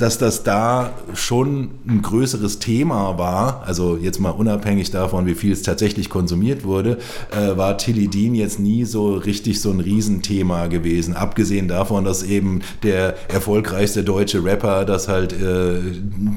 [0.00, 5.52] dass das da schon ein größeres Thema war, also jetzt mal unabhängig davon, wie viel
[5.52, 6.98] es tatsächlich konsumiert wurde,
[7.32, 11.14] äh, war Tilidin jetzt nie so richtig so ein Riesenthema gewesen.
[11.14, 15.80] Abgesehen davon, dass eben der erfolgreichste deutsche Rapper das halt äh,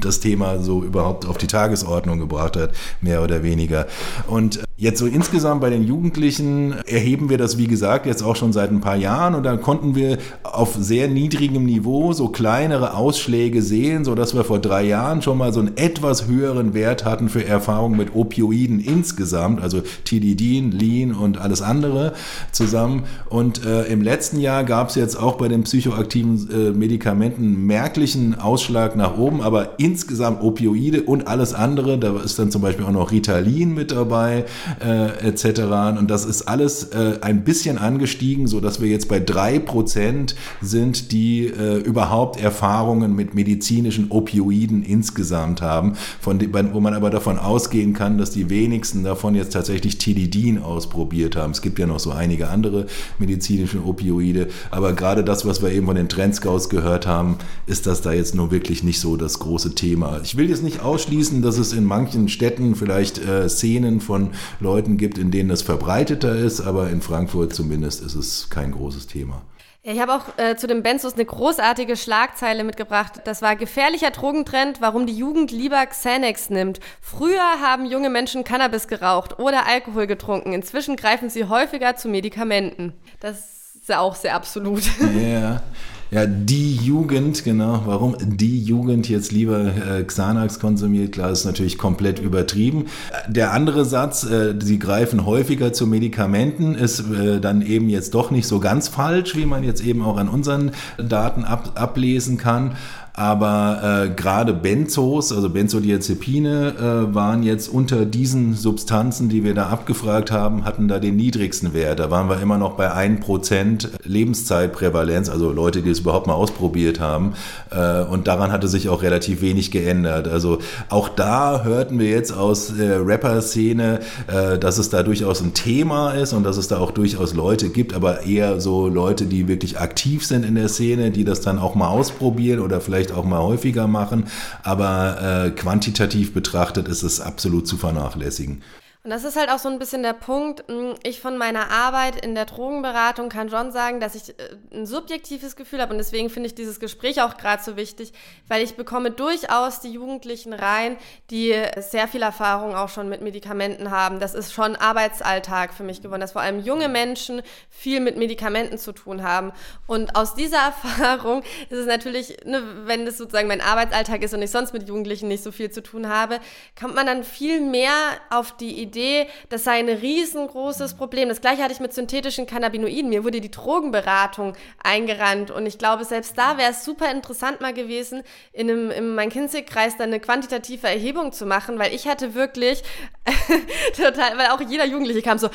[0.00, 3.86] das Thema so überhaupt auf die Tagesordnung gebracht hat, mehr oder weniger.
[4.26, 8.52] Und Jetzt so insgesamt bei den Jugendlichen erheben wir das, wie gesagt, jetzt auch schon
[8.52, 9.36] seit ein paar Jahren.
[9.36, 14.42] Und da konnten wir auf sehr niedrigem Niveau so kleinere Ausschläge sehen, so dass wir
[14.42, 18.80] vor drei Jahren schon mal so einen etwas höheren Wert hatten für Erfahrungen mit Opioiden
[18.80, 22.12] insgesamt, also Tilidin, Lean und alles andere
[22.50, 23.04] zusammen.
[23.28, 28.40] Und äh, im letzten Jahr gab es jetzt auch bei den psychoaktiven äh, Medikamenten merklichen
[28.40, 32.90] Ausschlag nach oben, aber insgesamt Opioide und alles andere, da ist dann zum Beispiel auch
[32.90, 34.46] noch Ritalin mit dabei
[34.80, 35.98] äh, etc.
[35.98, 40.34] Und das ist alles äh, ein bisschen angestiegen, so dass wir jetzt bei drei Prozent
[40.60, 47.10] sind, die äh, überhaupt Erfahrungen mit medizinischen Opioiden insgesamt haben, von die, wo man aber
[47.10, 51.52] davon ausgehen kann, dass die wenigsten davon jetzt tatsächlich Tilidin ausprobiert haben.
[51.52, 52.86] Es gibt ja noch so einige andere
[53.18, 58.02] medizinische Opioide, aber gerade das, was wir eben von den Trendscouts gehört haben, ist das
[58.02, 60.20] da jetzt nur wirklich nicht so das große Thema.
[60.22, 64.96] Ich will jetzt nicht ausschließen, dass es in manchen Städten vielleicht äh, Szenen von Leuten
[64.96, 69.42] gibt, in denen das verbreiteter ist, aber in Frankfurt zumindest ist es kein großes Thema.
[69.86, 73.20] Ich habe auch äh, zu dem Benzos eine großartige Schlagzeile mitgebracht.
[73.24, 76.80] Das war gefährlicher Drogentrend, warum die Jugend lieber Xanax nimmt.
[77.02, 80.54] Früher haben junge Menschen Cannabis geraucht oder Alkohol getrunken.
[80.54, 82.94] Inzwischen greifen sie häufiger zu Medikamenten.
[83.20, 84.84] Das ist ja auch sehr absolut.
[85.00, 85.20] Ja.
[85.20, 85.62] Yeah.
[86.14, 87.82] Ja, die Jugend, genau.
[87.86, 92.86] Warum die Jugend jetzt lieber äh, Xanax konsumiert, klar, ist natürlich komplett übertrieben.
[93.26, 98.30] Der andere Satz, äh, sie greifen häufiger zu Medikamenten, ist äh, dann eben jetzt doch
[98.30, 102.76] nicht so ganz falsch, wie man jetzt eben auch an unseren Daten ab, ablesen kann.
[103.16, 106.74] Aber äh, gerade Benzos, also Benzodiazepine,
[107.10, 111.74] äh, waren jetzt unter diesen Substanzen, die wir da abgefragt haben, hatten da den niedrigsten
[111.74, 112.00] Wert.
[112.00, 116.98] Da waren wir immer noch bei 1% Lebenszeitprävalenz, also Leute, die es überhaupt mal ausprobiert
[116.98, 117.34] haben.
[117.70, 120.26] Äh, und daran hatte sich auch relativ wenig geändert.
[120.26, 125.54] Also auch da hörten wir jetzt aus der Rapper-Szene, äh, dass es da durchaus ein
[125.54, 129.46] Thema ist und dass es da auch durchaus Leute gibt, aber eher so Leute, die
[129.46, 133.18] wirklich aktiv sind in der Szene, die das dann auch mal ausprobieren oder vielleicht vielleicht
[133.18, 134.24] auch mal häufiger machen,
[134.62, 138.62] aber äh, quantitativ betrachtet ist es absolut zu vernachlässigen.
[139.04, 140.64] Und das ist halt auch so ein bisschen der Punkt.
[140.66, 144.86] Hm, ich von meiner Arbeit in der Drogenberatung kann schon sagen, dass ich äh, ein
[144.86, 148.14] subjektives Gefühl habe und deswegen finde ich dieses Gespräch auch gerade so wichtig,
[148.48, 150.96] weil ich bekomme durchaus die Jugendlichen rein,
[151.30, 154.20] die sehr viel Erfahrung auch schon mit Medikamenten haben.
[154.20, 158.78] Das ist schon Arbeitsalltag für mich geworden, dass vor allem junge Menschen viel mit Medikamenten
[158.78, 159.52] zu tun haben.
[159.86, 164.40] Und aus dieser Erfahrung ist es natürlich, ne, wenn das sozusagen mein Arbeitsalltag ist und
[164.40, 166.40] ich sonst mit Jugendlichen nicht so viel zu tun habe,
[166.80, 167.92] kommt man dann viel mehr
[168.30, 171.28] auf die Idee, Idee, das sei ein riesengroßes Problem.
[171.28, 173.10] Das gleiche hatte ich mit synthetischen Cannabinoiden.
[173.10, 177.74] Mir wurde die Drogenberatung eingerannt und ich glaube, selbst da wäre es super interessant mal
[177.74, 182.34] gewesen, in einem in meinem Kinzig-Kreis dann eine quantitative Erhebung zu machen, weil ich hatte
[182.34, 182.82] wirklich
[183.96, 185.48] total, weil auch jeder Jugendliche kam so,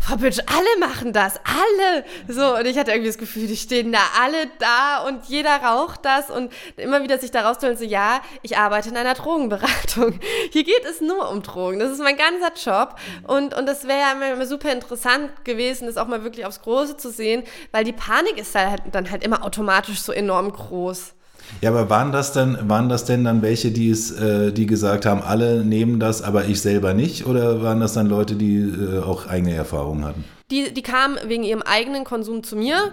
[0.00, 2.04] Frau Bütsch, alle machen das, alle.
[2.26, 6.04] So, und ich hatte irgendwie das Gefühl, die stehen da alle da und jeder raucht
[6.04, 10.18] das und immer wieder sich daraus holen, so, ja, ich arbeite in einer Drogenberatung.
[10.50, 11.78] Hier geht es nur um Drogen.
[11.78, 12.79] Das ist mein ganzer Job.
[12.80, 12.96] Workshop.
[13.26, 16.96] Und, und das wäre ja immer super interessant gewesen, das auch mal wirklich aufs Große
[16.96, 21.14] zu sehen, weil die Panik ist halt, dann halt immer automatisch so enorm groß.
[21.62, 25.04] Ja, aber waren das denn, waren das denn dann welche, die es, äh, die gesagt
[25.04, 27.26] haben, alle nehmen das, aber ich selber nicht?
[27.26, 30.24] Oder waren das dann Leute, die äh, auch eigene Erfahrungen hatten?
[30.52, 32.92] Die, die kamen wegen ihrem eigenen Konsum zu mir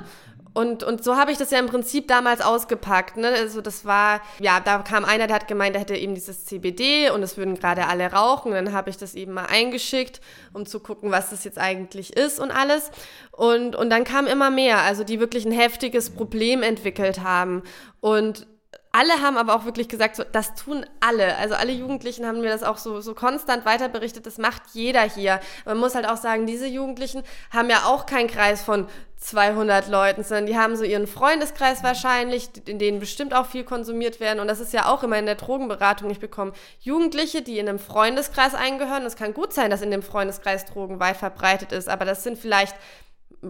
[0.57, 3.15] und, und so habe ich das ja im Prinzip damals ausgepackt.
[3.15, 3.27] Ne?
[3.27, 7.11] Also das war, ja, da kam einer, der hat gemeint, der hätte eben dieses CBD
[7.11, 8.53] und es würden gerade alle rauchen.
[8.53, 10.19] Dann habe ich das eben mal eingeschickt,
[10.53, 12.89] um zu gucken, was das jetzt eigentlich ist und alles.
[13.29, 17.61] Und, und dann kam immer mehr, also die wirklich ein heftiges Problem entwickelt haben.
[18.01, 18.47] Und
[18.91, 21.37] alle haben aber auch wirklich gesagt, so, das tun alle.
[21.37, 25.03] Also alle Jugendlichen haben mir das auch so, so konstant weiter berichtet, das macht jeder
[25.03, 25.39] hier.
[25.65, 28.87] Man muss halt auch sagen, diese Jugendlichen haben ja auch keinen Kreis von
[29.19, 34.19] 200 Leuten, sondern die haben so ihren Freundeskreis wahrscheinlich, in denen bestimmt auch viel konsumiert
[34.19, 34.39] werden.
[34.39, 36.09] Und das ist ja auch immer in der Drogenberatung.
[36.11, 39.05] Ich bekomme Jugendliche, die in einem Freundeskreis eingehören.
[39.05, 42.37] Es kann gut sein, dass in dem Freundeskreis Drogen weit verbreitet ist, aber das sind
[42.37, 42.75] vielleicht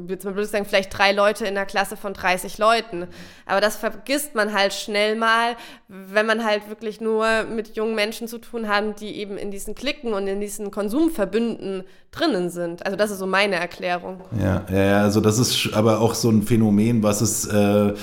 [0.08, 3.08] jetzt mal blöd sagen, vielleicht drei Leute in einer Klasse von 30 Leuten.
[3.46, 5.56] Aber das vergisst man halt schnell mal,
[5.88, 9.76] wenn man halt wirklich nur mit jungen Menschen zu tun hat, die eben in diesen
[9.76, 12.86] Klicken und in diesen Konsumverbünden drinnen sind.
[12.86, 14.22] Also das ist so meine Erklärung.
[14.40, 17.94] Ja, ja, also das ist aber auch so ein Phänomen, was es äh,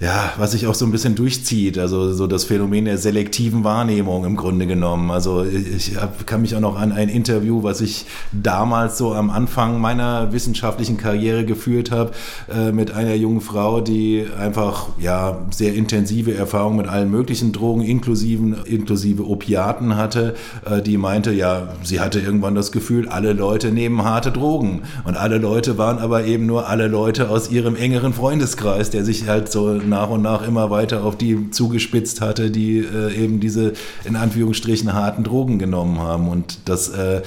[0.00, 4.24] ja, was sich auch so ein bisschen durchzieht, also so das Phänomen der selektiven Wahrnehmung
[4.24, 5.10] im Grunde genommen.
[5.10, 9.28] Also ich hab, kann mich auch noch an ein Interview, was ich damals so am
[9.28, 12.12] Anfang meiner wissenschaftlichen Karriere geführt habe,
[12.50, 17.82] äh, mit einer jungen Frau, die einfach ja sehr intensive Erfahrungen mit allen möglichen Drogen,
[17.82, 20.34] inklusive, inklusive Opiaten hatte,
[20.64, 25.18] äh, die meinte, ja, sie hatte irgendwann das Gefühl, alle Leute nehmen harte Drogen und
[25.18, 29.52] alle Leute waren aber eben nur alle Leute aus ihrem engeren Freundeskreis, der sich halt
[29.52, 33.74] so nach und nach immer weiter auf die zugespitzt hatte, die äh, eben diese
[34.04, 36.28] in Anführungsstrichen harten Drogen genommen haben.
[36.28, 37.20] Und das, äh,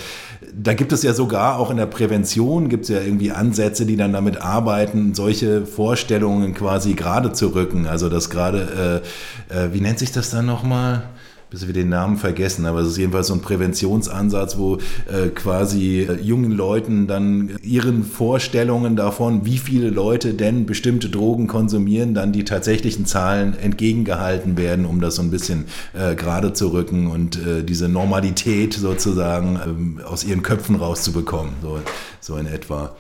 [0.60, 3.98] da gibt es ja sogar auch in der Prävention gibt es ja irgendwie Ansätze, die
[3.98, 7.86] dann damit arbeiten, solche Vorstellungen quasi gerade zu rücken.
[7.86, 9.02] Also das gerade,
[9.52, 11.04] äh, äh, wie nennt sich das dann nochmal?
[11.54, 16.00] Bis wir den Namen vergessen, aber es ist jedenfalls so ein Präventionsansatz, wo äh, quasi
[16.00, 22.32] äh, jungen Leuten dann ihren Vorstellungen davon, wie viele Leute denn bestimmte Drogen konsumieren, dann
[22.32, 27.36] die tatsächlichen Zahlen entgegengehalten werden, um das so ein bisschen äh, gerade zu rücken und
[27.36, 31.80] äh, diese Normalität sozusagen ähm, aus ihren Köpfen rauszubekommen, so,
[32.20, 32.96] so in etwa.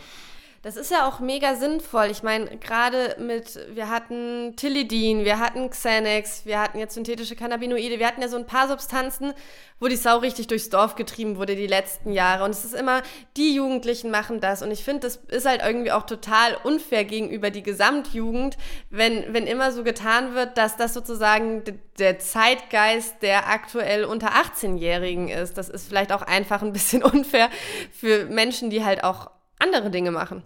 [0.63, 2.05] Das ist ja auch mega sinnvoll.
[2.09, 7.99] Ich meine, gerade mit, wir hatten Tilidin, wir hatten Xanax, wir hatten jetzt synthetische Cannabinoide,
[7.99, 9.33] wir hatten ja so ein paar Substanzen,
[9.81, 12.45] wo die Sau richtig durchs Dorf getrieben wurde die letzten Jahre.
[12.45, 13.01] Und es ist immer,
[13.35, 14.61] die Jugendlichen machen das.
[14.61, 18.55] Und ich finde, das ist halt irgendwie auch total unfair gegenüber die Gesamtjugend,
[18.89, 21.63] wenn, wenn immer so getan wird, dass das sozusagen
[21.99, 25.57] der Zeitgeist der aktuell unter 18-Jährigen ist.
[25.57, 27.49] Das ist vielleicht auch einfach ein bisschen unfair
[27.91, 29.29] für Menschen, die halt auch
[29.63, 30.43] andere Dinge machen.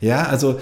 [0.00, 0.60] Ja, also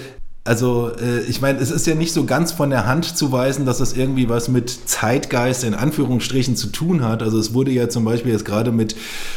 [0.49, 3.67] also äh, ich meine, es ist ja nicht so ganz von der Hand zu weisen,
[3.67, 7.23] dass das irgendwie was mit Zeitgeist in Anführungsstrichen zu tun hat.
[7.23, 8.95] Also es wurde ja zum Beispiel jetzt gerade mit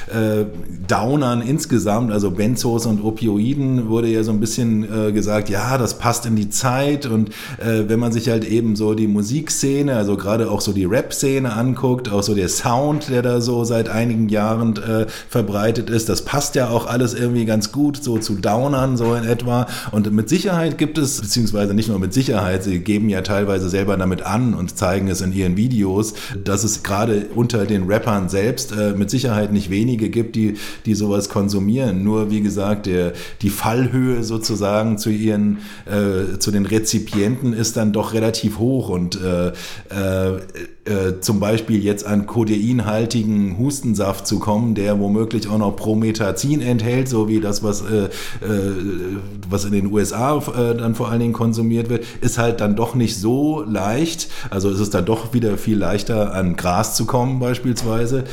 [0.08, 0.46] äh,
[0.88, 5.98] Downern insgesamt, also Benzos und Opioiden, wurde ja so ein bisschen äh, gesagt, ja, das
[5.98, 7.06] passt in die Zeit.
[7.06, 10.86] Und äh, wenn man sich halt eben so die Musikszene, also gerade auch so die
[10.86, 16.08] Rap-Szene anguckt, auch so der Sound, der da so seit einigen Jahren äh, verbreitet ist,
[16.08, 19.68] das passt ja auch alles irgendwie ganz gut so zu Downern so in etwa.
[19.92, 23.70] Und mit Sicherheit gibt es es, beziehungsweise nicht nur mit Sicherheit, sie geben ja teilweise
[23.70, 28.30] selber damit an und zeigen es in ihren Videos, dass es gerade unter den Rappern
[28.30, 32.04] selbst äh, mit Sicherheit nicht wenige gibt, die, die sowas konsumieren.
[32.04, 37.92] Nur wie gesagt, der, die Fallhöhe sozusagen zu ihren, äh, zu den Rezipienten ist dann
[37.92, 39.52] doch relativ hoch und äh,
[40.86, 47.08] äh, zum Beispiel jetzt an kodeinhaltigen Hustensaft zu kommen, der womöglich auch noch Promethazin enthält,
[47.08, 48.10] so wie das, was, äh, äh,
[49.48, 52.96] was in den USA äh, dann vor allen Dingen konsumiert wird, ist halt dann doch
[52.96, 54.30] nicht so leicht.
[54.50, 58.24] Also ist es dann doch wieder viel leichter, an Gras zu kommen beispielsweise.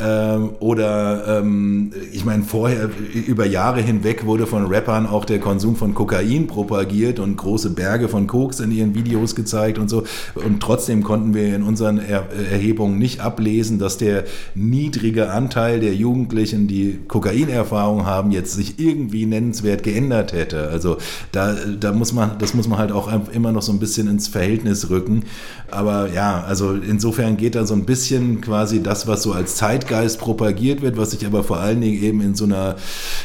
[0.00, 2.88] Ähm, oder ähm, ich meine, vorher
[3.26, 8.08] über Jahre hinweg wurde von Rappern auch der Konsum von Kokain propagiert und große Berge
[8.08, 10.04] von Koks in ihren Videos gezeigt und so.
[10.34, 14.24] Und trotzdem konnten wir in unseren er Erhebungen nicht ablesen, dass der
[14.54, 20.68] niedrige Anteil der Jugendlichen, die Kokainerfahrung haben, jetzt sich irgendwie nennenswert geändert hätte.
[20.68, 20.98] Also
[21.32, 24.28] da, da muss man, das muss man halt auch immer noch so ein bisschen ins
[24.28, 25.24] Verhältnis rücken.
[25.70, 30.18] Aber ja, also insofern geht da so ein bisschen quasi das, was so als Zeitgeist
[30.18, 32.76] propagiert wird, was sich aber vor allen Dingen eben in so einer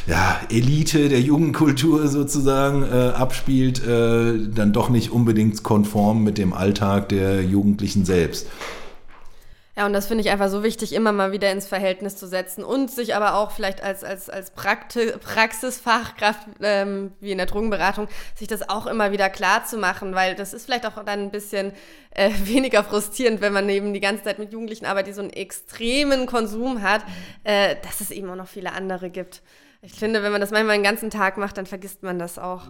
[0.06, 6.52] ja, Elite der Jugendkultur sozusagen äh, abspielt, äh, dann doch nicht unbedingt konform mit dem
[6.52, 8.46] Alltag der Jugendlichen selbst.
[9.78, 12.64] Ja, und das finde ich einfach so wichtig, immer mal wieder ins Verhältnis zu setzen
[12.64, 18.08] und sich aber auch vielleicht als, als, als Prakti Praxisfachkraft, ähm, wie in der Drogenberatung,
[18.34, 21.30] sich das auch immer wieder klar zu machen, weil das ist vielleicht auch dann ein
[21.30, 21.72] bisschen
[22.12, 25.30] äh, weniger frustrierend, wenn man eben die ganze Zeit mit Jugendlichen arbeitet, die so einen
[25.30, 27.02] extremen Konsum hat,
[27.44, 29.42] äh, dass es eben auch noch viele andere gibt.
[29.82, 32.62] Ich finde, wenn man das manchmal den ganzen Tag macht, dann vergisst man das auch.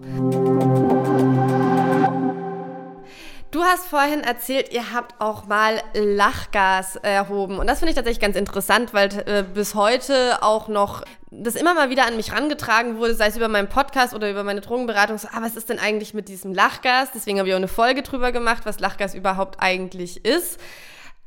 [3.53, 7.59] Du hast vorhin erzählt, ihr habt auch mal Lachgas erhoben.
[7.59, 11.75] Und das finde ich tatsächlich ganz interessant, weil äh, bis heute auch noch das immer
[11.75, 15.19] mal wieder an mich rangetragen wurde, sei es über meinen Podcast oder über meine Drogenberatung,
[15.19, 17.11] so, ah, was ist denn eigentlich mit diesem Lachgas?
[17.15, 20.59] Deswegen habe ich auch eine Folge drüber gemacht, was Lachgas überhaupt eigentlich ist.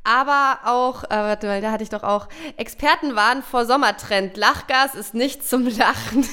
[0.02, 4.36] Aber auch, äh, warte mal, da hatte ich doch auch, Experten waren vor Sommertrend.
[4.36, 6.26] Lachgas ist nicht zum Lachen.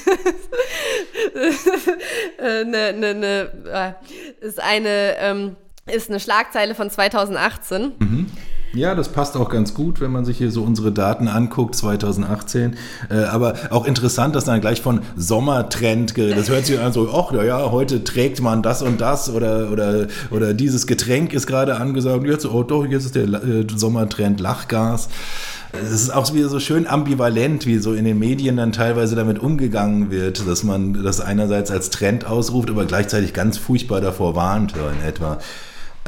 [2.38, 3.96] äh, ne, ne, ne,
[4.40, 5.56] äh, ist eine, ähm,
[5.92, 7.92] ist eine Schlagzeile von 2018.
[7.98, 8.26] Mhm.
[8.74, 12.76] Ja, das passt auch ganz gut, wenn man sich hier so unsere Daten anguckt, 2018.
[13.10, 16.18] Äh, aber auch interessant, dass dann gleich von Sommertrend.
[16.18, 20.08] Das hört sich an so, ach, ja, heute trägt man das und das oder, oder,
[20.30, 22.26] oder dieses Getränk ist gerade angesagt.
[22.26, 25.08] Jetzt, oh doch, jetzt ist der äh, Sommertrend Lachgas.
[25.72, 29.38] Es ist auch wieder so schön ambivalent, wie so in den Medien dann teilweise damit
[29.38, 34.74] umgegangen wird, dass man das einerseits als Trend ausruft, aber gleichzeitig ganz furchtbar davor warnt,
[34.76, 35.38] in etwa.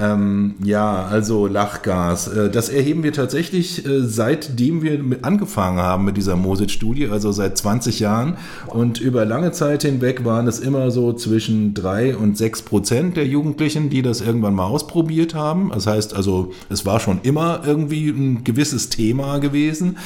[0.00, 2.28] Ähm, ja, also Lachgas.
[2.28, 7.58] Äh, das erheben wir tatsächlich äh, seitdem wir angefangen haben mit dieser Mosit-Studie, also seit
[7.58, 8.38] 20 Jahren.
[8.66, 13.26] Und über lange Zeit hinweg waren es immer so zwischen 3 und 6 Prozent der
[13.26, 15.70] Jugendlichen, die das irgendwann mal ausprobiert haben.
[15.74, 19.98] Das heißt also, es war schon immer irgendwie ein gewisses Thema gewesen.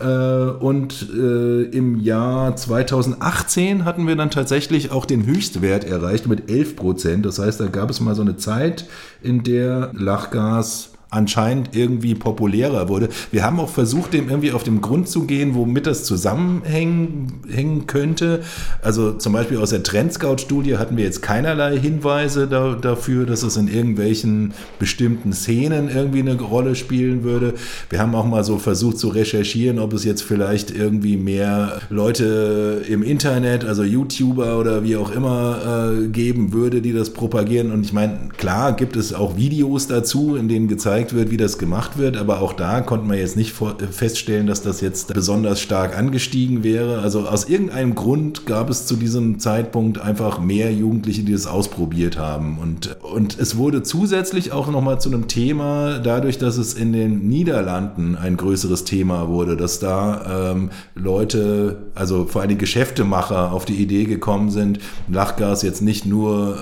[0.00, 6.50] Äh, und äh, im Jahr 2018 hatten wir dann tatsächlich auch den Höchstwert erreicht mit
[6.50, 7.26] 11 Prozent.
[7.26, 8.86] Das heißt, da gab es mal so eine Zeit,
[9.22, 13.08] in der Lachgas anscheinend irgendwie populärer wurde.
[13.32, 18.42] Wir haben auch versucht, dem irgendwie auf den Grund zu gehen, womit das zusammenhängen könnte.
[18.82, 23.56] Also zum Beispiel aus der Trendscout-Studie hatten wir jetzt keinerlei Hinweise da, dafür, dass es
[23.56, 27.54] in irgendwelchen bestimmten Szenen irgendwie eine Rolle spielen würde.
[27.88, 32.82] Wir haben auch mal so versucht zu recherchieren, ob es jetzt vielleicht irgendwie mehr Leute
[32.88, 37.72] im Internet, also YouTuber oder wie auch immer, äh, geben würde, die das propagieren.
[37.72, 41.36] Und ich meine, klar gibt es auch Videos dazu, in denen gezeigt gezeigt wird, wie
[41.36, 42.16] das gemacht wird.
[42.16, 43.54] Aber auch da konnte man jetzt nicht
[43.90, 47.00] feststellen, dass das jetzt besonders stark angestiegen wäre.
[47.00, 52.18] Also aus irgendeinem Grund gab es zu diesem Zeitpunkt einfach mehr Jugendliche, die das ausprobiert
[52.18, 52.58] haben.
[52.58, 57.28] Und, und es wurde zusätzlich auch nochmal zu einem Thema, dadurch, dass es in den
[57.28, 63.76] Niederlanden ein größeres Thema wurde, dass da ähm, Leute, also vor allem Geschäftemacher auf die
[63.76, 66.56] Idee gekommen sind, Lachgas jetzt nicht nur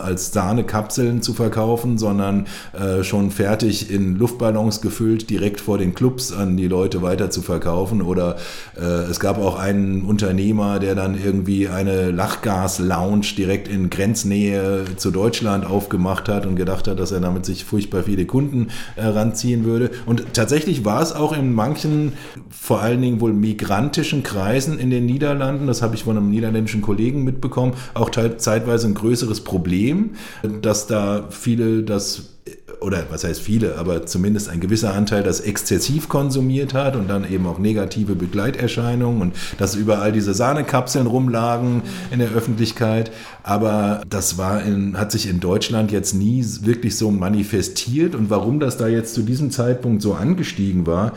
[0.00, 5.94] äh, als Sahnekapseln zu verkaufen, sondern äh, schon fertig in Luftballons gefüllt, direkt vor den
[5.94, 8.02] Clubs an die Leute weiter zu verkaufen.
[8.02, 8.36] Oder
[8.78, 15.10] äh, es gab auch einen Unternehmer, der dann irgendwie eine Lachgas-Lounge direkt in Grenznähe zu
[15.10, 19.64] Deutschland aufgemacht hat und gedacht hat, dass er damit sich furchtbar viele Kunden äh, ranziehen
[19.64, 19.90] würde.
[20.06, 22.12] Und tatsächlich war es auch in manchen,
[22.50, 26.82] vor allen Dingen wohl migrantischen Kreisen in den Niederlanden, das habe ich von einem niederländischen
[26.82, 30.10] Kollegen mitbekommen, auch zeitweise ein größeres Problem,
[30.60, 32.31] dass da viele das
[32.82, 37.30] oder was heißt viele, aber zumindest ein gewisser Anteil das exzessiv konsumiert hat und dann
[37.30, 43.10] eben auch negative Begleiterscheinungen und dass überall diese Sahnekapseln rumlagen in der Öffentlichkeit.
[43.42, 48.60] Aber das war in, hat sich in Deutschland jetzt nie wirklich so manifestiert und warum
[48.60, 51.12] das da jetzt zu diesem Zeitpunkt so angestiegen war,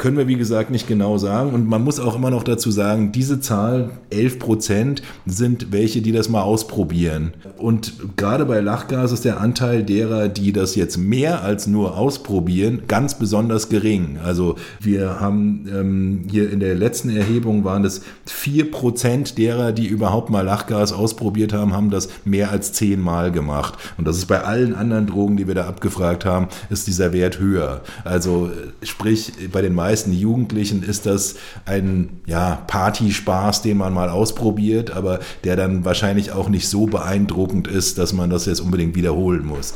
[0.00, 1.52] können wir, wie gesagt, nicht genau sagen.
[1.52, 6.10] Und man muss auch immer noch dazu sagen, diese Zahl, 11 Prozent, sind welche, die
[6.10, 7.34] das mal ausprobieren.
[7.58, 12.84] Und gerade bei Lachgas ist der Anteil derer, die das jetzt mehr als nur ausprobieren,
[12.88, 14.18] ganz besonders gering.
[14.24, 19.86] Also wir haben ähm, hier in der letzten Erhebung waren es 4 Prozent derer, die
[19.86, 23.74] überhaupt mal Lachgas ausprobiert haben, haben das mehr als zehnmal gemacht.
[23.98, 27.38] Und das ist bei allen anderen Drogen, die wir da abgefragt haben, ist dieser Wert
[27.38, 27.82] höher.
[28.04, 28.50] Also
[28.82, 31.34] sprich, bei den meisten meisten Jugendlichen ist das
[31.66, 37.66] ein ja, Partyspaß, den man mal ausprobiert, aber der dann wahrscheinlich auch nicht so beeindruckend
[37.66, 39.74] ist, dass man das jetzt unbedingt wiederholen muss.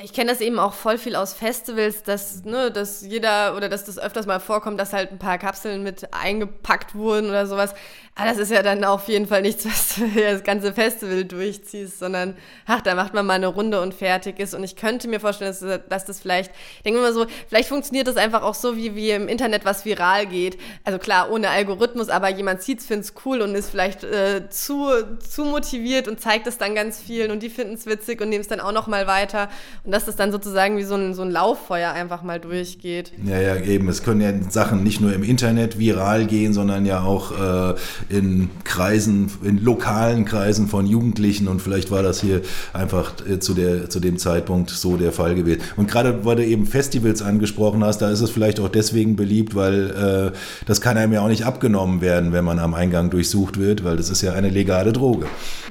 [0.00, 3.84] Ich kenne das eben auch voll viel aus Festivals, dass, ne, dass jeder oder dass
[3.84, 7.74] das öfters mal vorkommt, dass halt ein paar Kapseln mit eingepackt wurden oder sowas.
[8.14, 11.98] Aber das ist ja dann auf jeden Fall nichts, was du das ganze Festival durchziehst,
[11.98, 12.34] sondern
[12.66, 14.52] ach, da macht man mal eine Runde und fertig ist.
[14.54, 18.06] Und ich könnte mir vorstellen, dass, dass das vielleicht, ich denke mal so, vielleicht funktioniert
[18.06, 20.58] das einfach auch so, wie, wie im Internet was viral geht.
[20.84, 24.90] Also klar, ohne Algorithmus, aber jemand sieht's, findet's cool und ist vielleicht äh, zu,
[25.26, 28.48] zu motiviert und zeigt es dann ganz vielen und die finden's witzig und nehmen es
[28.48, 29.48] dann auch noch mal weiter.
[29.84, 33.12] Und dass das dann sozusagen wie so ein, so ein Lauffeuer einfach mal durchgeht.
[33.24, 33.88] Ja, ja, eben.
[33.88, 37.74] Es können ja Sachen nicht nur im Internet viral gehen, sondern ja auch äh,
[38.08, 42.42] in Kreisen, in lokalen Kreisen von Jugendlichen und vielleicht war das hier
[42.72, 45.62] einfach äh, zu, der, zu dem Zeitpunkt so der Fall gewesen.
[45.76, 49.54] Und gerade weil du eben Festivals angesprochen hast, da ist es vielleicht auch deswegen beliebt,
[49.54, 50.36] weil äh,
[50.66, 53.96] das kann einem ja auch nicht abgenommen werden, wenn man am Eingang durchsucht wird, weil
[53.96, 55.26] das ist ja eine legale Droge.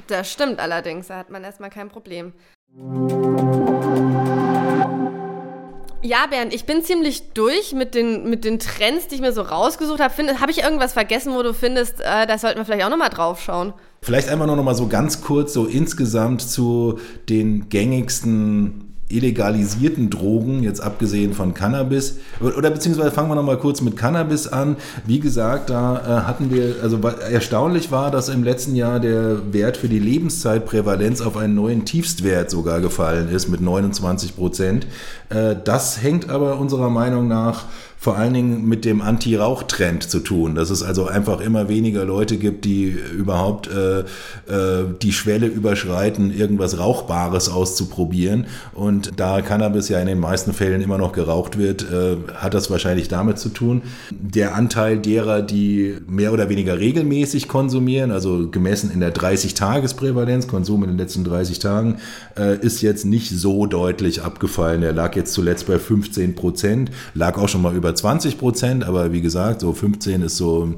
[0.06, 2.32] Das stimmt allerdings, da hat man erstmal kein Problem.
[6.04, 9.42] Ja, Bernd, ich bin ziemlich durch mit den, mit den Trends, die ich mir so
[9.42, 10.12] rausgesucht habe.
[10.40, 13.40] Habe ich irgendwas vergessen, wo du findest, äh, da sollten wir vielleicht auch nochmal drauf
[13.40, 13.72] schauen?
[14.00, 16.98] Vielleicht einfach nur nochmal so ganz kurz, so insgesamt zu
[17.28, 23.96] den gängigsten illegalisierten Drogen, jetzt abgesehen von Cannabis, oder beziehungsweise fangen wir nochmal kurz mit
[23.96, 24.76] Cannabis an.
[25.06, 29.76] Wie gesagt, da äh, hatten wir, also erstaunlich war, dass im letzten Jahr der Wert
[29.76, 34.86] für die Lebenszeitprävalenz auf einen neuen Tiefstwert sogar gefallen ist mit 29 Prozent.
[35.28, 37.66] Äh, das hängt aber unserer Meinung nach
[38.02, 42.36] vor allen Dingen mit dem Anti-Rauch-Trend zu tun, dass es also einfach immer weniger Leute
[42.36, 42.86] gibt, die
[43.16, 48.46] überhaupt äh, äh, die Schwelle überschreiten, irgendwas Rauchbares auszuprobieren.
[48.74, 52.72] Und da Cannabis ja in den meisten Fällen immer noch geraucht wird, äh, hat das
[52.72, 53.82] wahrscheinlich damit zu tun.
[54.10, 60.82] Der Anteil derer, die mehr oder weniger regelmäßig konsumieren, also gemessen in der 30-Tages-Prävalenz, Konsum
[60.82, 61.98] in den letzten 30 Tagen,
[62.36, 64.80] äh, ist jetzt nicht so deutlich abgefallen.
[64.80, 69.12] Der lag jetzt zuletzt bei 15 Prozent, lag auch schon mal über 20 Prozent, aber
[69.12, 70.74] wie gesagt, so 15 ist so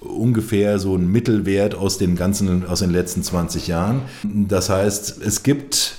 [0.00, 4.02] ungefähr so ein Mittelwert aus den ganzen, aus den letzten 20 Jahren.
[4.22, 5.96] Das heißt, es gibt,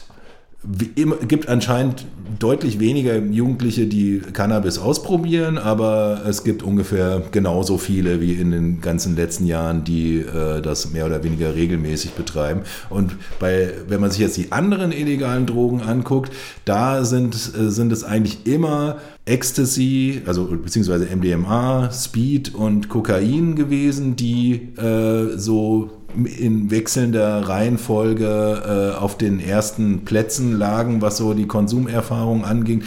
[1.27, 2.05] gibt anscheinend
[2.39, 8.81] deutlich weniger Jugendliche, die Cannabis ausprobieren, aber es gibt ungefähr genauso viele wie in den
[8.81, 12.61] ganzen letzten Jahren, die äh, das mehr oder weniger regelmäßig betreiben.
[12.89, 16.31] Und bei, wenn man sich jetzt die anderen illegalen Drogen anguckt,
[16.65, 24.15] da sind, äh, sind es eigentlich immer Ecstasy, also beziehungsweise MDMA, Speed und Kokain gewesen,
[24.15, 31.47] die äh, so in wechselnder Reihenfolge äh, auf den ersten Plätzen lagen, was so die
[31.47, 32.83] Konsumerfahrung anging.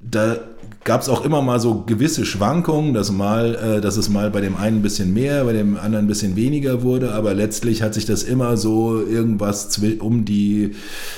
[0.00, 0.38] Da
[0.84, 4.40] gab es auch immer mal so gewisse Schwankungen, dass, mal, äh, dass es mal bei
[4.40, 7.92] dem einen ein bisschen mehr, bei dem anderen ein bisschen weniger wurde, aber letztlich hat
[7.92, 10.72] sich das immer so irgendwas um die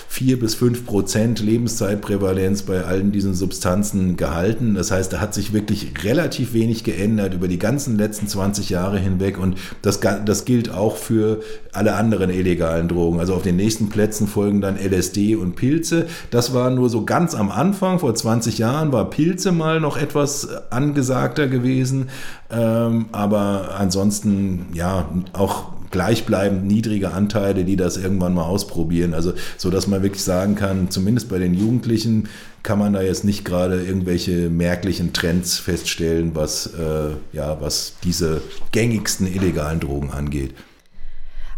[0.09, 4.75] 4 bis 5 Prozent Lebenszeitprävalenz bei allen diesen Substanzen gehalten.
[4.75, 8.99] Das heißt, da hat sich wirklich relativ wenig geändert über die ganzen letzten 20 Jahre
[8.99, 11.41] hinweg und das, das gilt auch für
[11.73, 13.21] alle anderen illegalen Drogen.
[13.21, 16.07] Also auf den nächsten Plätzen folgen dann LSD und Pilze.
[16.31, 20.48] Das war nur so ganz am Anfang, vor 20 Jahren war Pilze mal noch etwas
[20.70, 22.09] angesagter gewesen,
[22.50, 29.14] ähm, aber ansonsten ja auch gleichbleibend niedrige Anteile, die das irgendwann mal ausprobieren.
[29.14, 32.28] Also so, dass man wirklich sagen kann, zumindest bei den Jugendlichen
[32.62, 38.40] kann man da jetzt nicht gerade irgendwelche merklichen Trends feststellen, was äh, ja was diese
[38.72, 40.55] gängigsten illegalen Drogen angeht.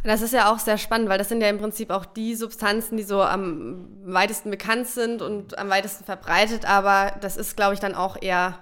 [0.04, 2.98] Das ist ja auch sehr spannend, weil das sind ja im Prinzip auch die Substanzen,
[2.98, 7.80] die so am weitesten bekannt sind und am weitesten verbreitet, aber das ist, glaube ich,
[7.80, 8.58] dann auch eher,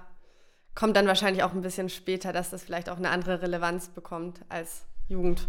[0.77, 4.41] kommt dann wahrscheinlich auch ein bisschen später, dass das vielleicht auch eine andere Relevanz bekommt
[4.49, 5.49] als Jugend.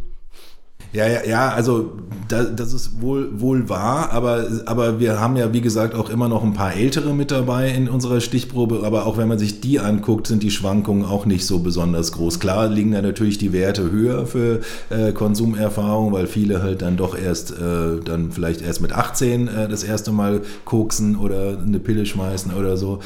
[0.92, 1.94] Ja, ja, ja, also
[2.28, 6.28] da, das ist wohl, wohl wahr, aber, aber wir haben ja, wie gesagt, auch immer
[6.28, 9.80] noch ein paar Ältere mit dabei in unserer Stichprobe, aber auch wenn man sich die
[9.80, 12.40] anguckt, sind die Schwankungen auch nicht so besonders groß.
[12.40, 17.18] Klar liegen da natürlich die Werte höher für äh, Konsumerfahrung, weil viele halt dann doch
[17.18, 22.06] erst, äh, dann vielleicht erst mit 18 äh, das erste Mal koksen oder eine Pille
[22.06, 23.00] schmeißen oder so,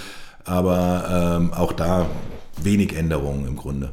[0.46, 2.06] aber ähm, auch da
[2.62, 3.90] wenig Änderungen im Grunde.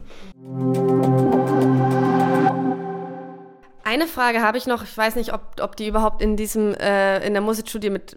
[3.84, 4.82] Eine Frage habe ich noch.
[4.82, 8.16] Ich weiß nicht, ob, ob die überhaupt in diesem, äh, in der Musikstudie mit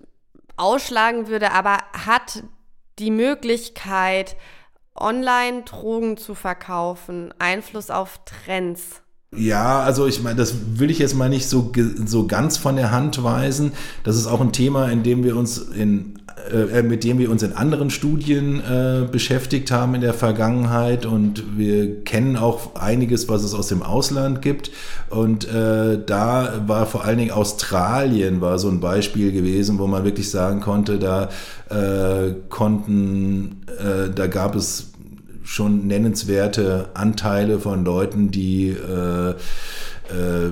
[0.56, 2.44] ausschlagen würde, aber hat
[3.00, 4.38] die Möglichkeit,
[4.96, 9.02] online Drogen zu verkaufen, Einfluss auf Trends?
[9.36, 11.72] Ja, also ich meine, das will ich jetzt mal nicht so,
[12.06, 13.74] so ganz von der Hand weisen.
[14.04, 16.22] Das ist auch ein Thema, in dem wir uns in
[16.52, 21.58] äh, mit dem wir uns in anderen Studien äh, beschäftigt haben in der Vergangenheit und
[21.58, 24.72] wir kennen auch einiges, was es aus dem Ausland gibt.
[25.10, 30.04] Und äh, da war vor allen Dingen Australien war so ein Beispiel gewesen, wo man
[30.04, 31.30] wirklich sagen konnte, da
[31.70, 34.92] äh, konnten, äh, da gab es
[35.44, 40.52] schon nennenswerte Anteile von Leuten, die äh, äh,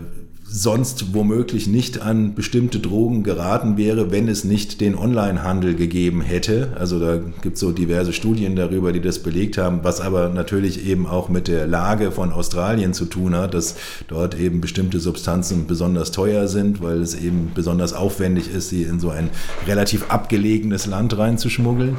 [0.62, 6.74] sonst womöglich nicht an bestimmte Drogen geraten wäre, wenn es nicht den Onlinehandel gegeben hätte.
[6.80, 10.88] Also da gibt es so diverse Studien darüber, die das belegt haben, was aber natürlich
[10.88, 13.76] eben auch mit der Lage von Australien zu tun hat, dass
[14.08, 19.02] dort eben bestimmte Substanzen besonders teuer sind, weil es eben besonders aufwendig ist, sie in
[19.02, 19.30] so ein
[19.68, 21.98] relativ abgelegenes Land reinzuschmuggeln.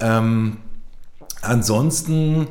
[0.00, 0.58] Ähm,
[1.40, 2.48] ansonsten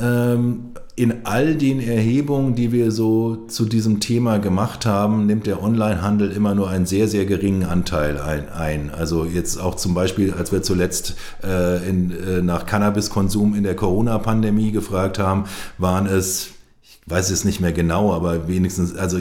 [0.00, 6.30] in all den Erhebungen, die wir so zu diesem Thema gemacht haben, nimmt der Onlinehandel
[6.30, 8.90] immer nur einen sehr, sehr geringen Anteil ein.
[8.90, 13.76] Also jetzt auch zum Beispiel, als wir zuletzt äh, in, äh, nach Cannabiskonsum in der
[13.76, 15.44] Corona-Pandemie gefragt haben,
[15.78, 16.50] waren es,
[16.82, 19.18] ich weiß es nicht mehr genau, aber wenigstens, also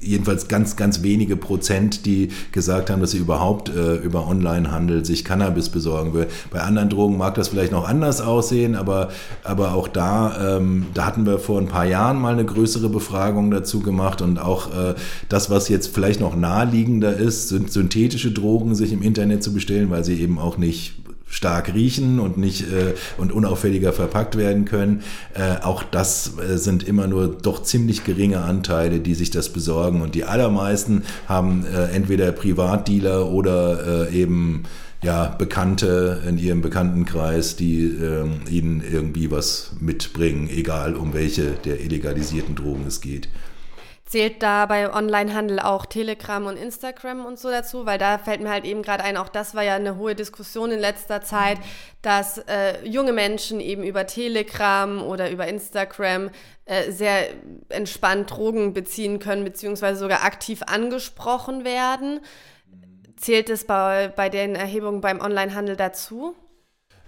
[0.00, 5.24] jedenfalls ganz, ganz wenige Prozent, die gesagt haben, dass sie überhaupt äh, über Onlinehandel sich
[5.24, 6.26] Cannabis besorgen will.
[6.50, 9.10] Bei anderen Drogen mag das vielleicht noch anders aussehen, aber,
[9.44, 13.50] aber auch da, ähm, da hatten wir vor ein paar Jahren mal eine größere Befragung
[13.50, 14.94] dazu gemacht und auch äh,
[15.28, 19.90] das, was jetzt vielleicht noch naheliegender ist, sind synthetische Drogen sich im Internet zu bestellen,
[19.90, 20.94] weil sie eben auch nicht
[21.30, 25.02] stark riechen und nicht äh, und unauffälliger verpackt werden können.
[25.32, 30.02] Äh, auch das äh, sind immer nur doch ziemlich geringe Anteile, die sich das besorgen.
[30.02, 34.64] Und die allermeisten haben äh, entweder Privatdealer oder äh, eben
[35.02, 41.80] ja, Bekannte in ihrem Bekanntenkreis, die äh, ihnen irgendwie was mitbringen, egal um welche der
[41.80, 43.28] illegalisierten Drogen es geht.
[44.10, 47.86] Zählt da bei Onlinehandel auch Telegram und Instagram und so dazu?
[47.86, 50.72] Weil da fällt mir halt eben gerade ein, auch das war ja eine hohe Diskussion
[50.72, 51.58] in letzter Zeit,
[52.02, 56.30] dass äh, junge Menschen eben über Telegram oder über Instagram
[56.64, 57.28] äh, sehr
[57.68, 62.18] entspannt Drogen beziehen können, beziehungsweise sogar aktiv angesprochen werden.
[63.16, 66.34] Zählt es bei, bei den Erhebungen beim Onlinehandel dazu?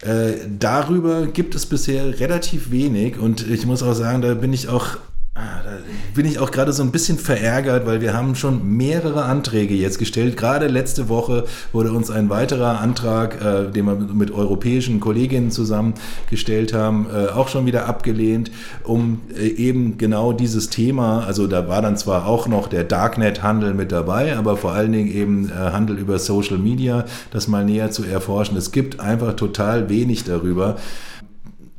[0.02, 4.68] Äh, darüber gibt es bisher relativ wenig und ich muss auch sagen, da bin ich
[4.68, 4.98] auch
[5.34, 5.78] Ah, da
[6.14, 9.98] bin ich auch gerade so ein bisschen verärgert, weil wir haben schon mehrere Anträge jetzt
[9.98, 10.36] gestellt.
[10.36, 15.94] Gerade letzte Woche wurde uns ein weiterer Antrag, äh, den wir mit europäischen Kolleginnen zusammen
[16.28, 18.50] gestellt haben, äh, auch schon wieder abgelehnt,
[18.84, 23.72] um äh, eben genau dieses Thema, also da war dann zwar auch noch der Darknet-Handel
[23.72, 27.90] mit dabei, aber vor allen Dingen eben äh, Handel über Social Media, das mal näher
[27.90, 28.58] zu erforschen.
[28.58, 30.76] Es gibt einfach total wenig darüber.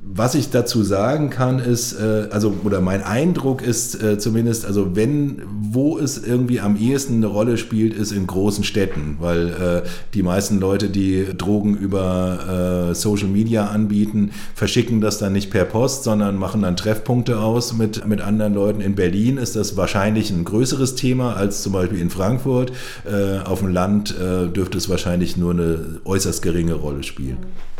[0.05, 4.97] Was ich dazu sagen kann, ist, äh, also, oder mein Eindruck ist äh, zumindest, also
[4.97, 5.41] wenn,
[5.71, 10.21] wo es irgendwie am ehesten eine Rolle spielt, ist in großen Städten, weil äh, die
[10.21, 16.03] meisten Leute, die Drogen über äh, Social Media anbieten, verschicken das dann nicht per Post,
[16.03, 18.81] sondern machen dann Treffpunkte aus mit, mit anderen Leuten.
[18.81, 22.73] In Berlin ist das wahrscheinlich ein größeres Thema als zum Beispiel in Frankfurt.
[23.05, 27.37] Äh, auf dem Land äh, dürfte es wahrscheinlich nur eine äußerst geringe Rolle spielen.
[27.39, 27.72] Mhm.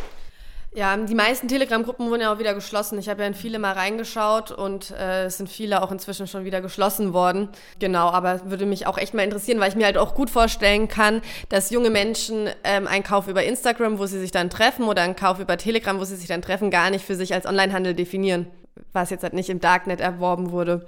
[0.76, 2.98] Ja, die meisten Telegram-Gruppen wurden ja auch wieder geschlossen.
[2.98, 6.46] Ich habe ja in viele mal reingeschaut und äh, es sind viele auch inzwischen schon
[6.46, 7.50] wieder geschlossen worden.
[7.78, 10.88] Genau, aber würde mich auch echt mal interessieren, weil ich mir halt auch gut vorstellen
[10.88, 15.04] kann, dass junge Menschen ähm, einen Kauf über Instagram, wo sie sich dann treffen, oder
[15.04, 17.94] einen Kauf über Telegram, wo sie sich dann treffen, gar nicht für sich als Onlinehandel
[17.94, 18.48] definieren,
[18.94, 20.88] was jetzt halt nicht im Darknet erworben wurde.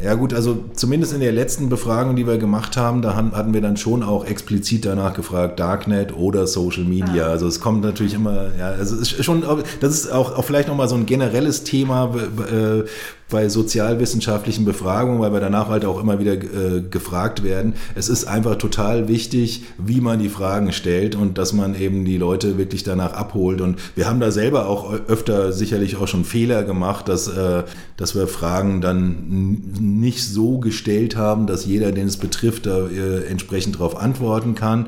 [0.00, 3.60] Ja gut, also zumindest in der letzten Befragung, die wir gemacht haben, da hatten wir
[3.60, 7.26] dann schon auch explizit danach gefragt, Darknet oder Social Media.
[7.26, 7.30] Ah.
[7.30, 9.42] Also es kommt natürlich immer, ja, also es ist schon,
[9.80, 12.84] das ist auch, auch vielleicht nochmal so ein generelles Thema, äh,
[13.30, 17.74] bei sozialwissenschaftlichen Befragungen, weil wir danach halt auch immer wieder äh, gefragt werden.
[17.94, 22.16] Es ist einfach total wichtig, wie man die Fragen stellt und dass man eben die
[22.16, 23.60] Leute wirklich danach abholt.
[23.60, 27.64] Und wir haben da selber auch öfter sicherlich auch schon Fehler gemacht, dass, äh,
[27.98, 33.26] dass wir Fragen dann nicht so gestellt haben, dass jeder, den es betrifft, da äh,
[33.26, 34.86] entsprechend darauf antworten kann.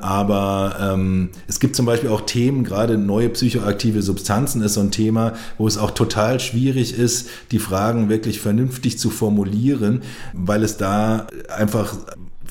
[0.00, 4.90] Aber ähm, es gibt zum Beispiel auch Themen, gerade neue psychoaktive Substanzen ist so ein
[4.90, 10.02] Thema, wo es auch total schwierig ist, die Frage Fragen wirklich vernünftig zu formulieren,
[10.34, 11.96] weil es da einfach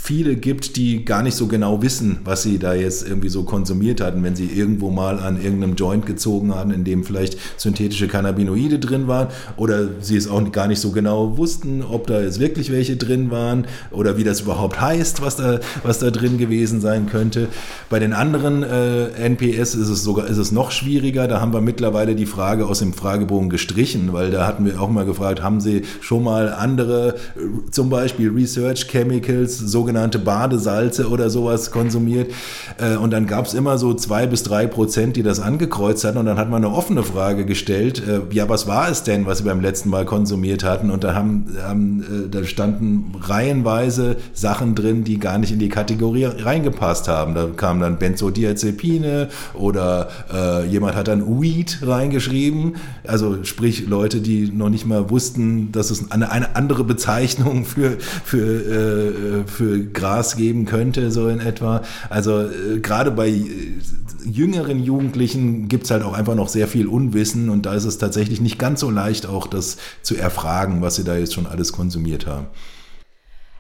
[0.04, 4.02] viele gibt, die gar nicht so genau wissen, was sie da jetzt irgendwie so konsumiert
[4.02, 8.80] hatten, wenn sie irgendwo mal an irgendeinem Joint gezogen hatten, in dem vielleicht synthetische Cannabinoide
[8.80, 9.28] drin waren
[9.58, 13.30] oder sie es auch gar nicht so genau wussten, ob da jetzt wirklich welche drin
[13.30, 17.48] waren oder wie das überhaupt heißt, was da, was da drin gewesen sein könnte.
[17.92, 21.28] Bei den anderen äh, NPS ist es sogar ist es noch schwieriger.
[21.28, 24.90] Da haben wir mittlerweile die Frage aus dem Fragebogen gestrichen, weil da hatten wir auch
[24.90, 31.10] mal gefragt, haben Sie schon mal andere, äh, zum Beispiel Research Chemicals, sogenannte sogenannte Badesalze
[31.10, 32.32] oder sowas konsumiert.
[32.78, 36.18] Äh, und dann gab es immer so zwei bis drei Prozent, die das angekreuzt hatten.
[36.18, 39.40] Und dann hat man eine offene Frage gestellt, äh, ja, was war es denn, was
[39.40, 40.92] sie beim letzten Mal konsumiert hatten?
[40.92, 45.70] Und da haben, haben äh, da standen reihenweise Sachen drin, die gar nicht in die
[45.70, 47.36] Kategorie reingepasst haben.
[47.36, 52.78] Da kam dann Benzodiazepine oder äh, jemand hat dann Weed reingeschrieben.
[53.06, 57.98] Also sprich Leute, die noch nicht mal wussten, dass es eine, eine andere Bezeichnung für,
[58.00, 61.82] für, äh, für Gras geben könnte, so in etwa.
[62.10, 63.78] Also äh, gerade bei äh,
[64.24, 67.98] jüngeren Jugendlichen gibt es halt auch einfach noch sehr viel Unwissen und da ist es
[67.98, 71.72] tatsächlich nicht ganz so leicht, auch das zu erfragen, was sie da jetzt schon alles
[71.74, 72.48] konsumiert haben.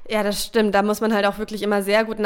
[0.09, 0.75] Ja, das stimmt.
[0.75, 2.19] Da muss man halt auch wirklich immer sehr gut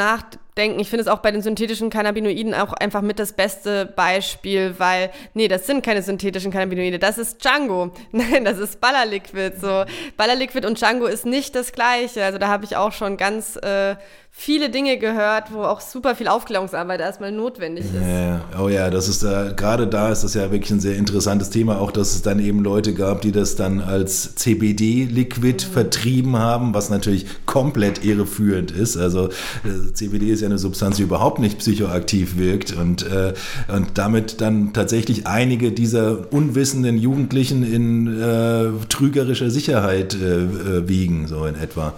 [0.56, 0.80] nachdenken.
[0.80, 5.10] Ich finde es auch bei den synthetischen Cannabinoiden auch einfach mit das beste Beispiel, weil,
[5.34, 6.98] nee, das sind keine synthetischen Cannabinoide.
[6.98, 7.92] Das ist Django.
[8.12, 9.60] Nein, das ist Ballerliquid.
[9.60, 9.84] So,
[10.16, 12.24] Ballerliquid und Django ist nicht das Gleiche.
[12.24, 13.96] Also da habe ich auch schon ganz äh,
[14.38, 17.94] viele Dinge gehört, wo auch super viel Aufklärungsarbeit erstmal notwendig ist.
[18.06, 21.48] Ja, oh ja, das ist da, gerade da ist das ja wirklich ein sehr interessantes
[21.48, 25.72] Thema, auch dass es dann eben Leute gab, die das dann als CBD-Liquid mhm.
[25.72, 28.98] vertrieben haben, was natürlich komplett irreführend ist.
[28.98, 29.28] Also
[29.64, 33.34] äh, CBD ist ja eine Substanz, die überhaupt nicht psychoaktiv wirkt und, äh,
[33.68, 41.26] und damit dann tatsächlich einige dieser unwissenden Jugendlichen in äh, trügerischer Sicherheit äh, äh, wiegen,
[41.26, 41.94] so in etwa.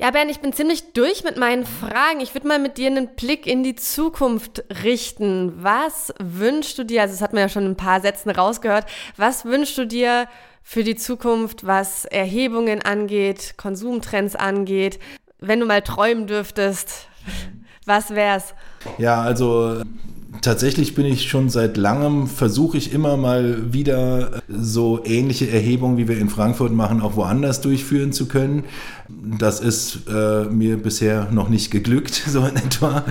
[0.00, 2.20] Ja, Ben, ich bin ziemlich durch mit meinen Fragen.
[2.20, 5.62] Ich würde mal mit dir einen Blick in die Zukunft richten.
[5.62, 8.86] Was wünschst du dir, also das hat man ja schon ein paar Sätzen rausgehört,
[9.18, 10.26] was wünschst du dir
[10.62, 15.00] für die Zukunft, was Erhebungen angeht, Konsumtrends angeht?
[15.38, 17.09] Wenn du mal träumen dürftest,
[17.84, 18.54] was wär's?
[18.98, 19.82] Ja, also
[20.42, 26.08] tatsächlich bin ich schon seit langem, versuche ich immer mal wieder so ähnliche Erhebungen, wie
[26.08, 28.64] wir in Frankfurt machen, auch woanders durchführen zu können.
[29.38, 33.04] Das ist äh, mir bisher noch nicht geglückt, so in etwa.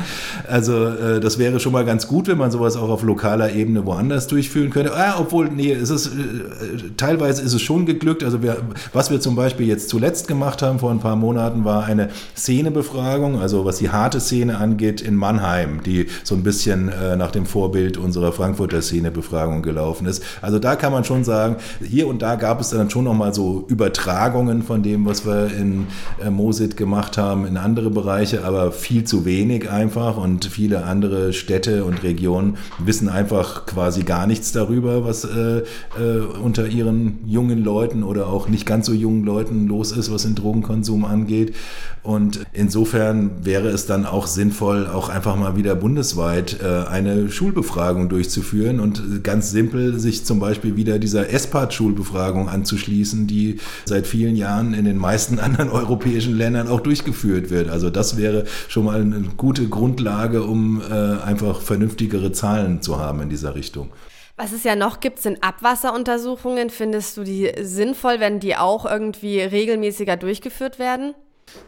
[0.48, 3.86] Also äh, das wäre schon mal ganz gut, wenn man sowas auch auf lokaler Ebene
[3.86, 4.96] woanders durchführen könnte.
[4.96, 8.24] Ah, obwohl, nee, es ist, äh, teilweise ist es schon geglückt.
[8.24, 8.58] Also wir,
[8.92, 13.40] was wir zum Beispiel jetzt zuletzt gemacht haben vor ein paar Monaten, war eine Szenebefragung,
[13.40, 17.46] also was die harte Szene angeht in Mannheim, die so ein bisschen äh, nach dem
[17.46, 20.24] Vorbild unserer Frankfurter Szenebefragung gelaufen ist.
[20.42, 23.66] Also da kann man schon sagen, hier und da gab es dann schon nochmal so
[23.68, 25.88] Übertragungen von dem, was wir in
[26.24, 31.34] äh, Mosit gemacht haben, in andere Bereiche, aber viel zu wenig einfach und viele andere
[31.34, 37.64] Städte und Regionen wissen einfach quasi gar nichts darüber, was äh, äh, unter ihren jungen
[37.64, 41.56] Leuten oder auch nicht ganz so jungen Leuten los ist, was den Drogenkonsum angeht.
[42.02, 48.10] Und insofern wäre es dann auch sinnvoll, auch einfach mal wieder bundesweit äh, eine Schulbefragung
[48.10, 54.74] durchzuführen und ganz simpel sich zum Beispiel wieder dieser ESPAD-Schulbefragung anzuschließen, die seit vielen Jahren
[54.74, 57.70] in den meisten anderen europäischen Ländern auch durchgeführt wird.
[57.70, 63.22] Also das wäre schon mal eine gute Grundlage, um äh, einfach vernünftigere Zahlen zu haben
[63.22, 63.90] in dieser Richtung.
[64.38, 66.70] Was es ja noch gibt, sind Abwasseruntersuchungen.
[66.70, 71.14] Findest du die sinnvoll, wenn die auch irgendwie regelmäßiger durchgeführt werden?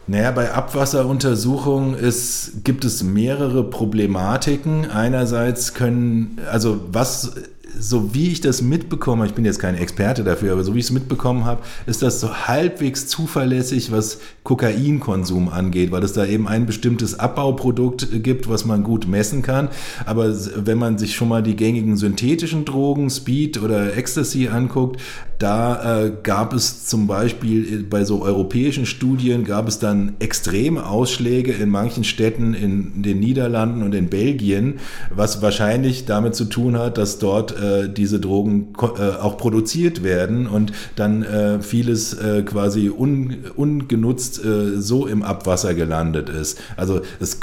[0.07, 4.89] Naja, bei Abwasseruntersuchungen ist, gibt es mehrere Problematiken.
[4.89, 7.33] Einerseits können, also was
[7.79, 10.85] so wie ich das mitbekomme, ich bin jetzt kein Experte dafür, aber so wie ich
[10.85, 16.47] es mitbekommen habe, ist das so halbwegs zuverlässig, was Kokainkonsum angeht, weil es da eben
[16.47, 19.69] ein bestimmtes Abbauprodukt gibt, was man gut messen kann.
[20.05, 24.99] Aber wenn man sich schon mal die gängigen synthetischen Drogen, Speed oder Ecstasy anguckt,
[25.41, 31.51] da äh, gab es zum Beispiel bei so europäischen Studien gab es dann extreme Ausschläge
[31.53, 34.79] in manchen Städten in den Niederlanden und in Belgien,
[35.09, 40.45] was wahrscheinlich damit zu tun hat, dass dort äh, diese Drogen äh, auch produziert werden
[40.45, 46.59] und dann äh, vieles äh, quasi un, ungenutzt äh, so im Abwasser gelandet ist.
[46.77, 47.39] Also es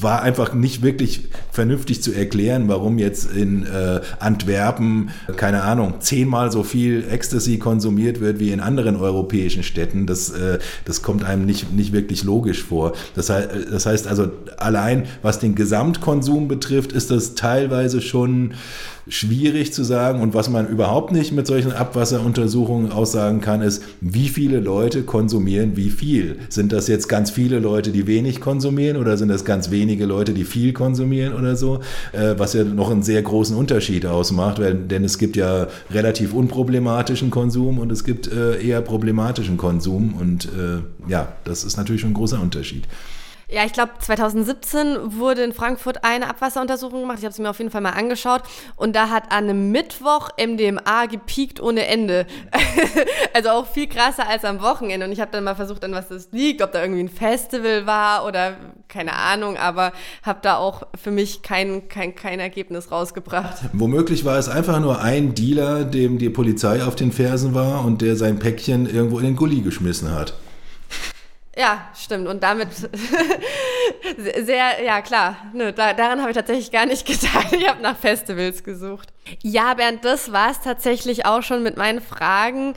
[0.00, 3.66] war einfach nicht wirklich vernünftig zu erklären, warum jetzt in
[4.18, 7.04] Antwerpen, keine Ahnung, zehnmal so viel
[7.34, 11.72] Ecstasy Ecstasy konsumiert wird wie in anderen europäischen Städten, das, äh, das kommt einem nicht,
[11.72, 12.92] nicht wirklich logisch vor.
[13.16, 18.54] Das, das heißt also, allein was den Gesamtkonsum betrifft, ist das teilweise schon
[19.08, 20.20] schwierig zu sagen.
[20.20, 25.76] Und was man überhaupt nicht mit solchen Abwasseruntersuchungen aussagen kann, ist, wie viele Leute konsumieren
[25.76, 26.36] wie viel.
[26.48, 30.32] Sind das jetzt ganz viele Leute, die wenig konsumieren oder sind das ganz wenige Leute,
[30.32, 31.80] die viel konsumieren oder so?
[32.12, 36.32] Äh, was ja noch einen sehr großen Unterschied ausmacht, weil, denn es gibt ja relativ
[36.32, 40.14] unproblematischen Konsum und es gibt äh, eher problematischen Konsum.
[40.14, 42.84] Und äh, ja, das ist natürlich schon ein großer Unterschied.
[43.54, 47.18] Ja, ich glaube, 2017 wurde in Frankfurt eine Abwasseruntersuchung gemacht.
[47.20, 48.42] Ich habe sie mir auf jeden Fall mal angeschaut.
[48.74, 52.26] Und da hat an einem Mittwoch MDMA gepiekt ohne Ende.
[53.32, 55.06] also auch viel krasser als am Wochenende.
[55.06, 57.86] Und ich habe dann mal versucht, an was das liegt, ob da irgendwie ein Festival
[57.86, 58.56] war oder
[58.88, 59.56] keine Ahnung.
[59.56, 59.92] Aber
[60.24, 63.58] habe da auch für mich kein, kein, kein Ergebnis rausgebracht.
[63.72, 68.02] Womöglich war es einfach nur ein Dealer, dem die Polizei auf den Fersen war und
[68.02, 70.34] der sein Päckchen irgendwo in den Gully geschmissen hat.
[71.56, 72.26] Ja, stimmt.
[72.26, 72.68] Und damit
[74.40, 77.52] sehr, ja klar, ne, da, daran habe ich tatsächlich gar nicht gedacht.
[77.52, 79.08] Ich habe nach Festivals gesucht.
[79.42, 82.74] Ja, Bernd, das war es tatsächlich auch schon mit meinen Fragen.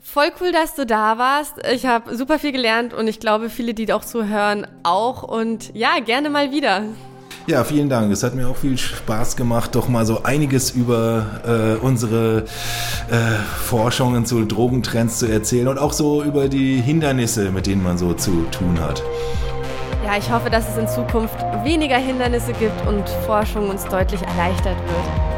[0.00, 1.54] Voll cool, dass du da warst.
[1.72, 5.22] Ich habe super viel gelernt und ich glaube, viele, die auch zuhören, auch.
[5.22, 6.84] Und ja, gerne mal wieder.
[7.48, 8.12] Ja, vielen Dank.
[8.12, 12.44] Es hat mir auch viel Spaß gemacht, doch mal so einiges über äh, unsere
[13.10, 13.14] äh,
[13.64, 18.12] Forschungen zu Drogentrends zu erzählen und auch so über die Hindernisse, mit denen man so
[18.12, 19.02] zu tun hat.
[20.04, 24.76] Ja, ich hoffe, dass es in Zukunft weniger Hindernisse gibt und Forschung uns deutlich erleichtert
[24.76, 25.37] wird.